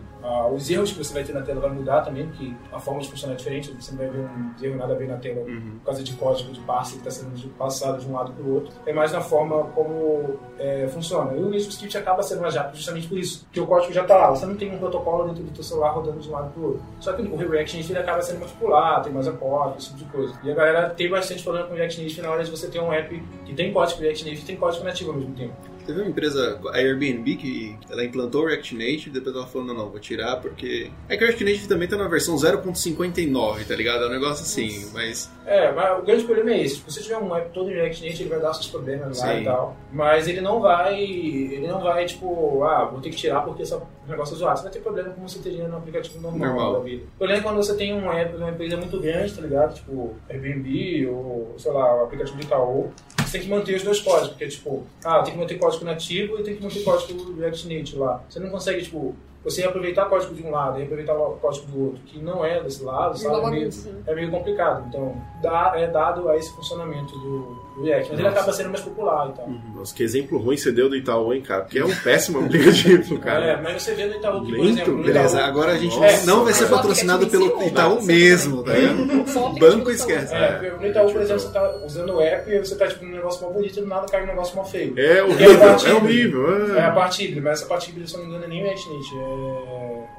[0.54, 3.10] os erros que você vai ter na tela vai mudar também, porque a forma de
[3.10, 5.78] funcionar é diferente, você não vai ver um erro nada a ver na tela Uhum.
[5.80, 8.54] por causa de código de parse que está sendo passado de um lado para o
[8.56, 8.72] outro.
[8.86, 11.34] É mais na forma como é, funciona.
[11.34, 14.16] E o NativeScript acaba sendo uma japa justamente por isso, porque o código já está
[14.18, 14.30] lá.
[14.30, 16.66] Você não tem um protocolo dentro do teu celular rodando de um lado para o
[16.66, 16.82] outro.
[17.00, 20.40] Só que o React ele acaba sendo multipular, tem mais acordo, esse tipo de coisa.
[20.44, 22.80] E a galera tem bastante problema com o React Native na hora de você ter
[22.80, 25.54] um app que tem código React Native e tem código nativo ao mesmo tempo.
[25.86, 29.68] Teve uma empresa, a Airbnb, que ela implantou o React Native e depois ela falou,
[29.68, 30.92] não, não, vou tirar porque...
[31.10, 34.04] É que o React Native também tá na versão 0.59, tá ligado?
[34.04, 35.32] É um negócio assim, mas...
[35.46, 36.76] É, mas o grande problema é esse.
[36.76, 39.34] Se você tiver um app todo em React Native, ele vai dar seus problemas lá
[39.34, 39.42] Sim.
[39.42, 39.76] e tal.
[39.92, 41.00] Mas ele não vai.
[41.02, 43.78] Ele não vai, tipo, ah, vou ter que tirar porque esse
[44.08, 44.58] negócio é zoado.
[44.58, 46.74] Você vai ter problema como você teria no aplicativo normal, Normal.
[46.74, 47.04] da vida.
[47.16, 49.76] O problema é quando você tem um app de uma empresa muito grande, tá ligado?
[49.76, 52.92] Tipo, Airbnb ou, sei lá, o aplicativo de Itaú.
[53.34, 56.44] Tem que manter os dois códigos, porque, tipo, ah, tem que manter código nativo e
[56.44, 58.24] tem que manter código React Native lá.
[58.30, 61.84] Você não consegue, tipo, você aproveitar código de um lado e aproveitar o código do
[61.86, 63.36] outro, que não é desse lado, sabe?
[63.46, 63.94] É meio, né?
[64.08, 64.86] é meio complicado.
[64.88, 67.40] Então, dá, é dado a esse funcionamento do,
[67.76, 68.10] do React.
[68.12, 68.40] Mas ele Nossa.
[68.42, 69.50] acaba sendo mais popular e tal.
[69.76, 71.64] Nossa, que exemplo ruim você deu do Itaú, hein, cara?
[71.64, 73.62] Porque é um péssimo aplicativo, É, cara.
[73.62, 76.00] mas você vê no Itaú que, por Lento, exemplo, no Beleza, Itaú, agora a gente
[76.00, 79.24] Nossa, não vai ser patrocinado pelo Itaú mas- mesmo, tá ligado?
[79.38, 80.34] O Banco esquece.
[80.34, 83.12] É, no Itaú, por exemplo, você tá usando o app e você tá tipo, num
[83.12, 84.94] negócio mal bonito e do nada cai um negócio mal feio.
[84.98, 85.96] É É a horrível, é híbrida.
[85.96, 86.76] horrível.
[86.78, 86.92] É a É.
[86.92, 89.20] parte híbrida, mas essa parte híbrida, se eu não me engano, é nem React Native.
[89.20, 89.33] É...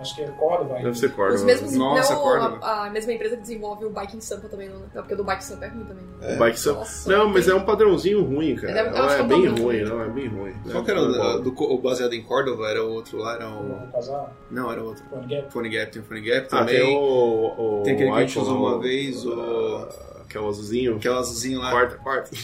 [0.01, 0.75] Acho que é Córdoba.
[0.83, 1.35] Deve ser corda.
[1.35, 2.59] Os mesmos, Nossa, não, Córdoba.
[2.61, 4.87] a, a mesma empresa que desenvolve o Biking Sampa também, não, né?
[4.95, 6.05] Não, porque o do Bike Sampa é ruim também.
[6.21, 6.35] né?
[6.35, 8.73] O Bike Sam- Nossa, Não, mas tem- é um padrãozinho ruim, cara.
[8.73, 8.83] É-
[9.17, 9.83] é é bem ruim, ruim.
[9.85, 10.53] não, é bem ruim.
[10.71, 12.69] Qual que era o, do, o baseado em Córdoba?
[12.69, 13.35] Era o outro lá?
[13.37, 13.89] Era o...
[14.51, 15.03] Não, era outro.
[15.09, 15.53] Phone Gap.
[15.53, 16.75] Phone Gap, tem o Phone Gap Ah, também.
[16.77, 17.83] tem o, o.
[17.85, 19.89] Tem aquele que a gente usou uma vez, o-
[20.29, 20.99] Que é o azulzinho.
[20.99, 21.71] Que é o azulzinho lá.
[21.71, 22.31] Quarta, quarta.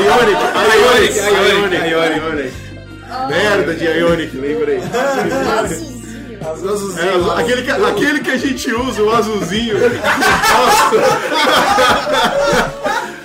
[0.00, 0.38] Ionic,
[0.80, 2.69] Ionic, Ionic, Ionic, Ionic.
[3.28, 4.78] Merda de Ionic, lembrei.
[4.78, 6.00] Azulzinho.
[6.40, 7.38] Os azulzinhos É, lá.
[7.40, 9.76] aquele, que, aquele que a gente usa, o azulzinho.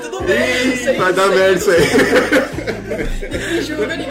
[0.02, 1.86] Tudo bem, Ih, vai dar merda isso aí.
[3.64, 4.08] Julga, ninguém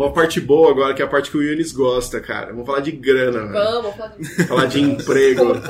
[0.00, 2.52] Uma parte boa agora, que é a parte que o Yunis gosta, cara.
[2.52, 3.52] Vamos falar de grana, velho.
[3.52, 5.60] Vamos falar de Falar de emprego.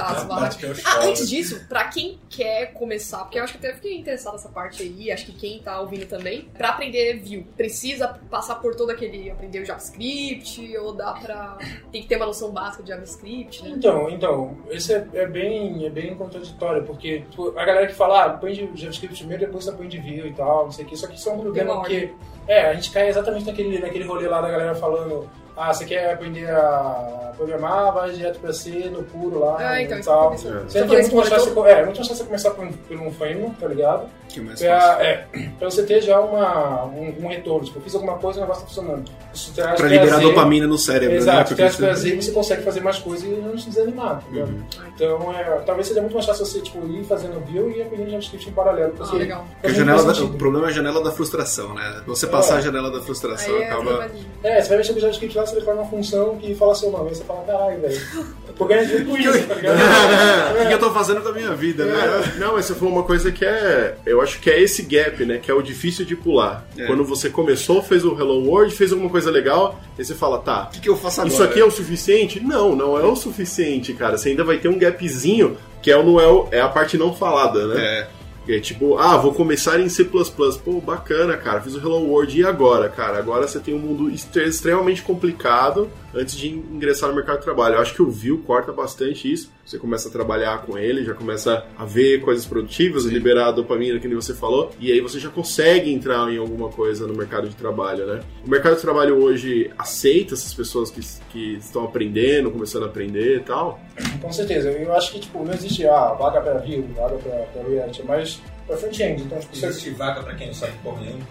[0.56, 3.98] que eu Ah, antes disso, pra quem quer começar, porque eu acho que até fiquei
[3.98, 8.54] interessado nessa parte aí, acho que quem tá ouvindo também, pra aprender Vue, precisa passar
[8.56, 11.58] por todo aquele, aprender o JavaScript, ou dá pra,
[11.90, 13.70] tem que ter uma noção básica de JavaScript, né?
[13.70, 18.26] Então, então, isso é, é bem, é bem contraditório, porque tipo, a galera que fala,
[18.26, 20.88] ah, põe de JavaScript primeiro, depois você põe de Vue e tal, não sei o
[20.88, 22.12] que, só que isso é um problema porque
[22.50, 26.12] é, a gente cai exatamente naquele, naquele rolê lá da galera falando, ah, você quer
[26.14, 30.34] aprender a programar, vai direto pra C, no puro lá Ah, e então, eu tal.
[30.34, 30.36] É.
[30.36, 32.72] Sendo Você que é muito mais fácil, é, muito mais fácil você começar por um,
[32.72, 34.06] por um framework, tá ligado?
[34.28, 35.02] Que é mais Pra, fácil.
[35.04, 35.26] é,
[35.58, 37.64] pra você ter já uma, um, um retorno.
[37.64, 39.10] Tipo, eu fiz alguma coisa e o negócio tá funcionando.
[39.34, 40.28] Isso traz Pra liberar prazer.
[40.28, 41.16] dopamina no cérebro, né?
[41.16, 44.30] Exato, traz você- prazer e você consegue fazer mais coisas e não se desanimar, tá
[44.30, 44.48] ligado?
[44.50, 44.62] Uhum.
[44.94, 48.48] Então, é, talvez seja muito mais fácil você tipo, ir fazendo Vue e aprendendo JavaScript
[48.48, 48.92] em paralelo.
[48.94, 49.44] Ah, Porque, legal.
[49.44, 52.02] Porque a pra janela da- o problema é a janela da frustração, né?
[52.06, 52.58] Você passar É.
[52.58, 54.10] a janela da frustração Aí é acaba.
[54.44, 57.08] É, você vai mexer com JavaScript lá, você declara uma função que fala seu nome.
[57.10, 58.00] Aí você fala, caralho, velho.
[58.48, 59.78] Eu tô ganhando dinheiro com isso, tá ligado?
[60.50, 61.94] O que que eu tô fazendo com a minha vida, né?
[62.36, 63.94] É, não, mas você falou uma coisa que é.
[64.04, 65.38] Eu acho que é esse gap, né?
[65.38, 66.66] Que é o difícil de pular.
[66.76, 66.86] É.
[66.86, 70.68] Quando você começou, fez o Hello World, fez alguma coisa legal, aí você fala, tá.
[70.68, 71.32] O que, que eu faço agora?
[71.34, 72.40] Isso aqui é o suficiente?
[72.40, 74.16] Não, não é o suficiente, cara.
[74.18, 76.98] Você ainda vai ter um gapzinho que é, o, não é, o- é a parte
[76.98, 77.80] não falada, né?
[77.80, 78.06] É.
[78.48, 80.04] É tipo, ah, vou começar em C++.
[80.04, 81.60] Pô, bacana, cara.
[81.60, 82.38] Fiz o Hello World.
[82.38, 83.18] E agora, cara?
[83.18, 87.76] Agora você tem um mundo extremamente complicado antes de ingressar no mercado de trabalho.
[87.76, 89.50] Eu acho que o Vue corta bastante isso.
[89.64, 93.10] Você começa a trabalhar com ele, já começa a ver coisas produtivas, Sim.
[93.10, 96.68] liberar a dopamina, que nem você falou, e aí você já consegue entrar em alguma
[96.70, 98.20] coisa no mercado de trabalho, né?
[98.44, 101.00] O mercado de trabalho hoje aceita essas pessoas que,
[101.30, 103.80] que estão aprendendo, começando a aprender e tal?
[104.20, 104.70] Com certeza.
[104.70, 108.40] Eu acho que, tipo, não existe, ah, vaga para Vue, vaga para React, mas
[108.70, 109.22] para front-end.
[109.22, 111.26] Então, tipo, existe vaga para quem não sabe porra nenhuma?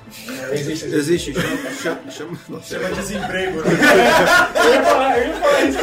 [0.52, 0.86] É, existe.
[0.86, 1.34] Existe.
[1.34, 3.62] Chama, chama, chama, chama desemprego.
[3.62, 3.72] Né?
[4.66, 5.80] eu ia falar, eu ia falar isso.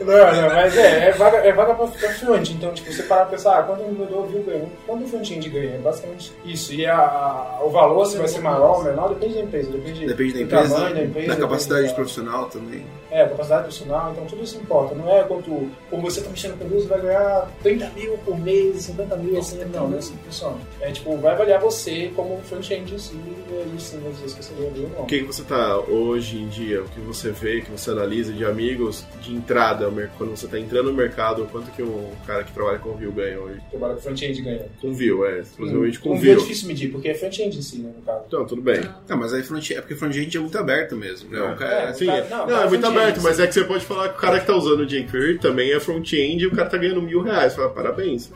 [0.00, 2.52] Não, não, mas é, é vaga, é vaga pra ficar fluente.
[2.52, 4.66] Então, tipo, você parar pra pensar, ah, quanto o vendedor viu ganha?
[4.86, 5.74] Quanto o front-end ganha?
[5.74, 6.72] É basicamente isso.
[6.72, 9.70] E a, a, o valor, se vai ser maior ou menor, depende da empresa.
[9.70, 11.28] Depende, depende da empresa, tamanho da empresa.
[11.28, 12.84] Da capacidade da, profissional também.
[13.10, 14.12] É, capacidade profissional.
[14.12, 14.94] Então, tudo isso importa.
[14.94, 18.82] Não é quanto, como você tá mexendo com Windows, vai ganhar 30 mil por mês,
[18.82, 19.64] 50 mil, assim.
[19.64, 20.56] Não, não é assim que funciona.
[20.80, 24.54] É, tipo, vai avaliar você como front-end em si, e aí sim, às vezes você
[24.54, 25.02] ganha ou não.
[25.02, 28.32] O que, que você tá hoje em dia, o que você vê, que você analisa
[28.32, 32.52] de amigos de entrada, quando você está entrando no mercado, quanto que um cara que
[32.52, 33.60] trabalha com Vue ganha hoje?
[33.70, 34.66] Trabalha com front-end ganha.
[34.80, 35.40] Com Vue, é.
[35.40, 36.30] Exclusivamente com, com Vue.
[36.30, 38.24] é difícil medir, porque é front-end em si, né, no caso.
[38.26, 38.80] Então, tudo bem.
[39.08, 41.38] Não, mas aí front é porque front-end é muito aberto mesmo, né?
[41.38, 41.54] É.
[41.56, 44.08] Cara, é, assim, cara, não, não é muito aberto, mas é que você pode falar
[44.10, 46.78] que o cara que está usando o jQuery também é front-end e o cara está
[46.78, 47.54] ganhando mil reais.
[47.54, 48.30] Fala, parabéns.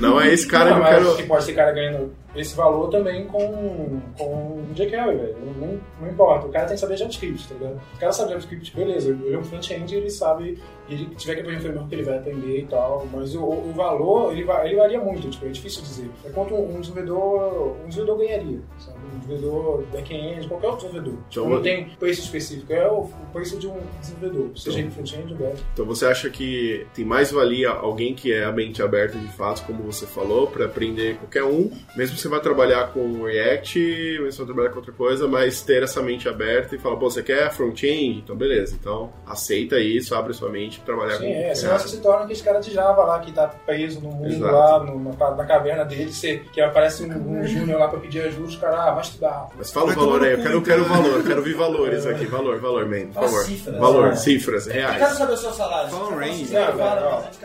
[0.00, 1.16] Não é esse cara não, que eu quero...
[1.16, 5.36] que pode ser cara ganhando esse valor também com, com jQuery, velho.
[5.60, 6.46] Não, não, importa.
[6.46, 7.80] O cara tem que saber JavaScript, tá ligado?
[7.94, 9.10] O cara sabe JavaScript, beleza.
[9.10, 10.58] Ele é um front-end, ele sabe
[10.90, 14.32] ele tiver que aprender um framework, ele vai aprender e tal, mas o, o valor,
[14.32, 16.10] ele, ele varia muito, tipo, é difícil dizer.
[16.24, 18.98] É quanto um desenvolvedor, um desenvolvedor ganharia, sabe?
[19.30, 21.24] Desenvolvedor back-end, qualquer outro desenvolvedor.
[21.30, 25.38] Então, não tem preço específico, é o, preço de um desenvolvedor, seja então, front-end ou
[25.38, 25.62] back.
[25.72, 29.64] Então você acha que tem mais valia alguém que é a mente aberta de fato,
[29.64, 34.26] como você falou, para aprender qualquer um, mesmo que você vai trabalhar com React, mesmo
[34.26, 37.10] que você vai trabalhar com outra coisa, mas ter essa mente aberta e falar, pô,
[37.10, 38.20] você quer front-end?
[38.24, 41.40] Então beleza, então aceita isso, abre sua mente trabalhar Sim, com.
[41.40, 44.28] É, senão você se torna aquele cara de Java lá que tá preso no mundo
[44.28, 44.52] Exato.
[44.52, 48.22] lá, no, na, na, caverna dele, você, que aparece um, um júnior lá pra pedir
[48.22, 49.48] ajuda, os caras, ah, vai estudar.
[49.56, 52.24] Mas fala o valor aí, eu quero, eu quero valor, eu quero ouvir valores aqui,
[52.26, 53.44] valor, valor, man, por favor.
[53.44, 54.94] Cifras, valor, cifras, reais.
[54.94, 55.90] Eu quero saber o seu salário.
[55.90, 56.52] Fala um range.
[56.52, 56.76] Não,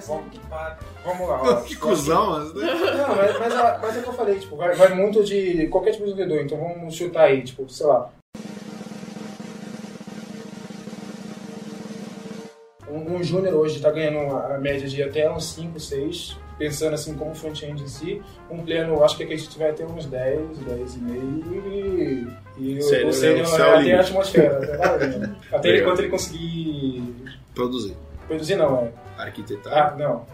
[0.07, 0.26] vamos,
[1.03, 1.41] vamos lá.
[1.43, 2.51] Ó, que cuzão, né?
[2.53, 5.91] Não, mas, mas, mas é o que eu falei, tipo, vai, vai muito de qualquer
[5.91, 8.09] tipo de vendedor, então vamos chutar aí, tipo, sei lá,
[12.89, 17.14] um, um júnior hoje está ganhando a média de até uns 5, 6, pensando assim
[17.16, 18.22] como front-end em si.
[18.49, 22.82] Um pleno, acho que a gente vai ter uns 10, 10 e meio e, e
[22.82, 27.03] Sério, o sênior é até a atmosfera, até, até ele, quando ele conseguir...
[27.53, 27.95] Produzir.
[28.28, 29.22] Produzir não, é.
[29.22, 29.93] Arquitetar?
[29.93, 30.26] Ah, não.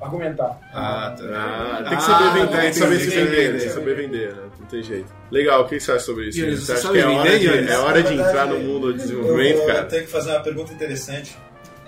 [0.00, 0.58] Argumentar.
[0.74, 1.24] Ah, tá.
[1.32, 4.34] Ah, tem que saber ah, vender, tem que saber se vender, tem que saber vender,
[4.34, 4.42] né?
[4.58, 5.14] Não tem jeito.
[5.30, 6.40] Legal, o que você acha sobre isso?
[6.40, 9.60] Você, você acha que é hora, de, é hora de entrar no mundo do desenvolvimento,
[9.60, 9.78] eu, cara?
[9.80, 11.38] Eu tenho que fazer uma pergunta interessante.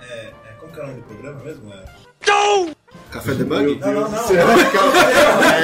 [0.09, 1.73] É, é, como que é o nome do programa mesmo?
[1.73, 2.74] É...
[3.15, 3.79] Café Debug?
[3.79, 4.19] Não, não, não.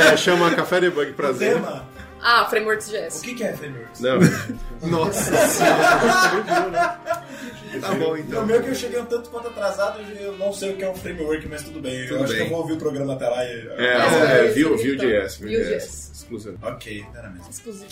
[0.10, 1.56] É, chama Café Debug Prazer.
[1.56, 1.86] Tema.
[2.24, 3.20] Ah, Frameworks JS.
[3.20, 4.00] O que, que é Frameworks?
[4.00, 4.20] Não.
[4.90, 5.32] Nossa
[7.82, 8.42] Tá bom, então.
[8.42, 10.90] No meu que eu cheguei um tanto quanto atrasado, eu não sei o que é
[10.90, 12.04] um framework, mas tudo bem.
[12.08, 12.42] Tudo eu acho bem.
[12.42, 13.68] que eu vou ouvir o programa até lá e.
[13.78, 15.38] É, é, é Vue.js.
[15.38, 16.12] Vue.js.
[16.14, 16.58] Exclusivo.
[16.62, 17.50] Ok, era mesmo.
[17.50, 17.90] Exclusivo.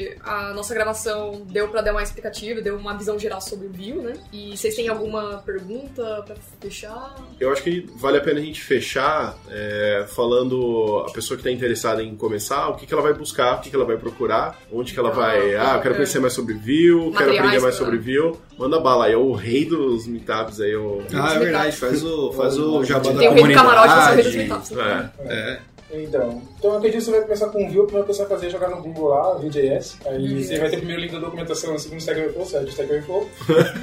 [0.00, 3.70] Que a nossa gravação deu pra dar uma explicativa, deu uma visão geral sobre o
[3.70, 4.14] Vue, né?
[4.32, 7.16] E vocês têm alguma pergunta pra fechar?
[7.38, 11.50] Eu acho que vale a pena a gente fechar é, falando a pessoa que está
[11.50, 14.58] interessada em começar, o que, que ela vai buscar, o que, que ela vai procurar,
[14.72, 15.54] onde que ela vai.
[15.54, 18.34] Ah, eu quero conhecer mais sobre Vue, quero aprender mais sobre Vue.
[18.58, 20.76] Manda bala aí, é o rei dos meetups aí.
[20.76, 21.02] O...
[21.14, 24.08] Ah, é verdade, faz o, faz o jabá da Tem o rei do camarote, você
[24.08, 24.72] é o rei dos meetups.
[24.72, 25.10] É.
[25.20, 25.60] É.
[25.92, 28.22] Então, então eu acredito que você vai começar com Vue, a primeira coisa que você
[28.22, 29.98] vai fazer é jogar no Google lá, Vue.js.
[30.06, 32.68] Aí você vai ter primeiro link da documentação, segundo Stack Overflow, certo?
[32.68, 33.28] Stack Overflow.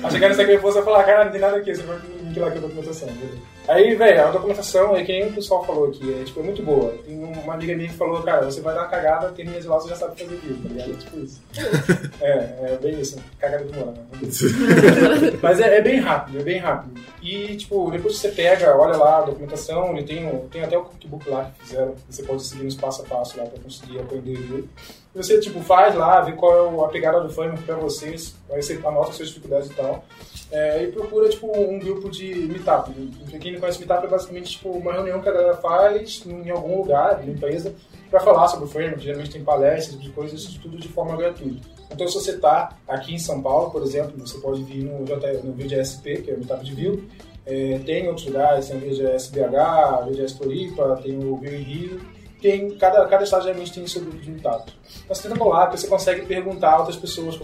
[0.03, 1.99] Aí chegar no Stack Overflow, você vai falar, cara, não tem nada aqui, você vai
[1.99, 3.37] ter link lá é a documentação, beleza?
[3.67, 6.63] Aí, velho, a documentação é que nem o pessoal falou aqui, é, tipo, é muito
[6.63, 6.93] boa.
[7.05, 9.77] Tem uma amiga minha que falou, cara, você vai dar uma cagada, termina de lá,
[9.77, 10.91] você já sabe fazer aquilo, tá ligado?
[10.91, 11.41] É tipo isso.
[12.21, 14.05] é, é bem isso, cagada de moral, né?
[15.41, 17.01] Mas é, é, bem rápido, é bem rápido.
[17.21, 20.85] E, tipo, depois que você pega, olha lá a documentação, ele tem, tem até o
[20.85, 24.31] cookbook lá que fizeram, você pode seguir nos passo a passo lá pra conseguir aprender
[24.31, 24.69] ele.
[25.13, 28.79] Você, tipo, faz lá, vê qual é a pegada do framework pra vocês, Aí você
[28.85, 30.05] anota suas dificuldades e tal.
[30.49, 32.91] É, e procura, tipo, um grupo de meetup.
[33.29, 36.49] Pra quem não conhece meetup, é basicamente, tipo, uma reunião que a galera faz em
[36.49, 37.75] algum lugar, em empresa,
[38.09, 39.03] para falar sobre o framework.
[39.03, 41.67] Geralmente tem palestras, tipo de coisas, isso tudo de forma gratuita.
[41.91, 45.53] Então, se você está aqui em São Paulo, por exemplo, você pode vir no, no
[45.53, 47.03] VGSP, que é o Meetup de View.
[47.45, 51.63] É, tem em outros lugares, tem o VGS BH, VGS Floripa, tem o View em
[51.63, 52.01] Rio.
[52.41, 54.71] Tem, cada, cada estado geralmente tem seu grupo de meetup.
[55.03, 57.37] Então, você tenta lá, você consegue perguntar a outras pessoas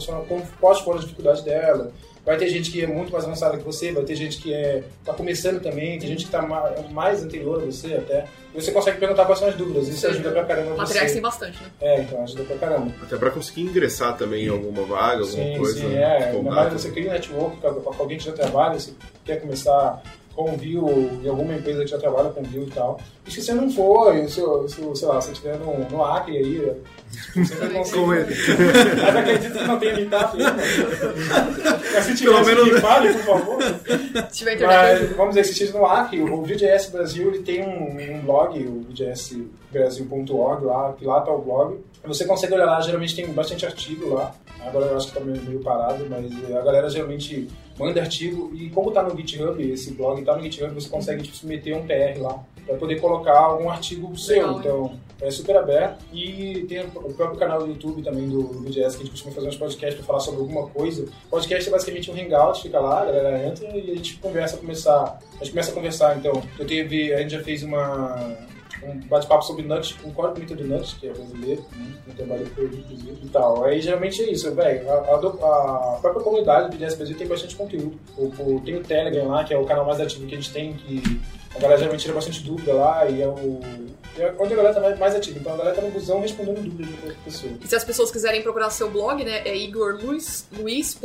[0.59, 1.91] quais foram as dificuldades dela,
[2.25, 4.83] Vai ter gente que é muito mais avançada que você, vai ter gente que é
[5.03, 6.41] tá começando também, tem gente que está
[6.91, 8.25] mais anterior a você até.
[8.55, 10.07] E você consegue perguntar quais são as dúvidas, isso Sim.
[10.07, 11.13] ajuda pra caramba Materiais você.
[11.15, 11.69] tem bastante, né?
[11.81, 12.93] É, então ajuda pra caramba.
[13.01, 15.79] Até pra conseguir ingressar também em alguma vaga, alguma sim, coisa.
[15.79, 16.29] Sim, é.
[16.29, 18.93] Ainda mais você cria um network com alguém que já trabalha, você
[19.25, 20.01] quer começar
[20.35, 22.99] com o Vue em alguma empresa que já trabalha com Vue e tal.
[23.25, 26.71] E se você não for, se, se, sei lá, se estiver no, no Acre aí,
[27.35, 28.35] você não consegue.
[29.01, 30.53] Mas acredito que não tem meetup aí,
[31.93, 32.79] Mas se tiver, Pelo menos...
[32.81, 33.61] fale, por favor.
[34.29, 35.01] Se tiver internet.
[35.03, 38.59] Mas, vamos dizer, se estiver no Acre, o VGS Brasil ele tem um, um blog,
[38.65, 41.79] o vgsbrasil.org lá, que lá está o blog.
[42.05, 44.35] Você consegue olhar lá, geralmente tem bastante artigo lá.
[44.65, 48.89] Agora eu acho que está meio parado, mas a galera geralmente manda artigo e como
[48.89, 52.43] está no GitHub, esse blog está no GitHub, você consegue tipo, submeter um PR lá
[52.65, 54.59] para poder colocar algum artigo seu.
[54.59, 56.03] Então, é super aberto.
[56.13, 59.47] E tem o próprio canal do YouTube também do VGS, que a gente costuma fazer
[59.47, 61.07] uns podcasts para falar sobre alguma coisa.
[61.29, 65.19] Podcast é basicamente um hangout, fica lá, a galera entra e a gente conversa, começar,
[65.33, 66.17] a gente começa a conversar.
[66.17, 68.37] Então, eu teve, a gente já fez uma
[68.87, 71.93] um bate-papo sobre Nut, um core community do Nut, que é brasileiro, né?
[72.07, 73.63] eu trabalho com ele, inclusive, e tal.
[73.65, 74.89] Aí geralmente é isso, velho.
[74.89, 77.99] A, a, a, própria comunidade do Brasil tem bastante conteúdo.
[78.17, 80.51] O, o, tem o Telegram lá, que é o canal mais ativo que a gente
[80.51, 81.21] tem, que
[81.55, 83.61] a galera geralmente tira bastante dúvida lá, e é o.
[84.17, 85.39] É onde a galera tá mais ativa.
[85.39, 87.53] Então a galera tá no busão respondendo dúvidas de outra pessoa.
[87.63, 91.03] E se as pessoas quiserem procurar seu blog, né, é igorluiz.me,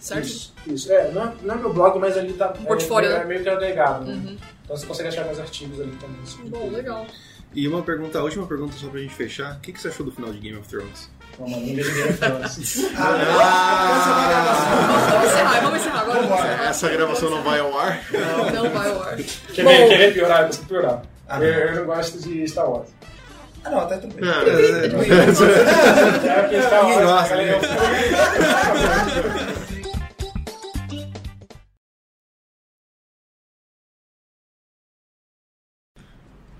[0.00, 0.26] certo?
[0.26, 0.92] Isso, isso.
[0.92, 2.54] É, não é, não é meu blog, mas ali tá.
[2.58, 3.22] Um portfólio, é, né?
[3.22, 4.14] é meio que agregado, né?
[4.14, 4.36] Uhum.
[4.64, 6.50] Então você consegue achar meus artigos ali também.
[6.50, 7.06] Bom, legal.
[7.54, 9.56] E uma pergunta, a última pergunta só pra gente fechar.
[9.56, 11.10] O que, que você achou do final de Game of Thrones?
[11.38, 12.84] Não, mano, não vejo Game of Thrones.
[12.98, 13.98] ah,
[15.12, 16.22] vamos encerrar, vamos encerrar agora.
[16.22, 16.68] Vamos encerrar.
[16.68, 18.04] Essa gravação não vai ao ar?
[18.12, 19.16] Não, não vai ao ar.
[19.16, 20.40] Quer ver, quer ver piorar?
[20.40, 21.02] Eu preciso piorar.
[21.28, 22.88] Ah, eu, eu, não gosto de Star Wars.
[23.64, 24.24] Ah, não, até tudo bem.
[24.28, 27.04] Ah, é, é, é, porque Star Wars...
[27.04, 27.60] gosta, galera-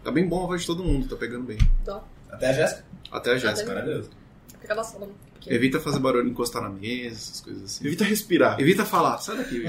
[0.03, 1.59] Tá bem bom a voz de todo mundo, tá pegando bem.
[1.85, 2.03] Tá.
[2.31, 2.85] Até a Jéssica.
[3.11, 3.69] Até a Jéssica.
[3.69, 4.11] Maravilhoso.
[4.61, 5.09] Fica na sala.
[5.47, 7.87] Evita fazer barulho, encostar na mesa, essas coisas assim.
[7.87, 8.61] Evita respirar.
[8.61, 9.65] Evita falar, sai daqui.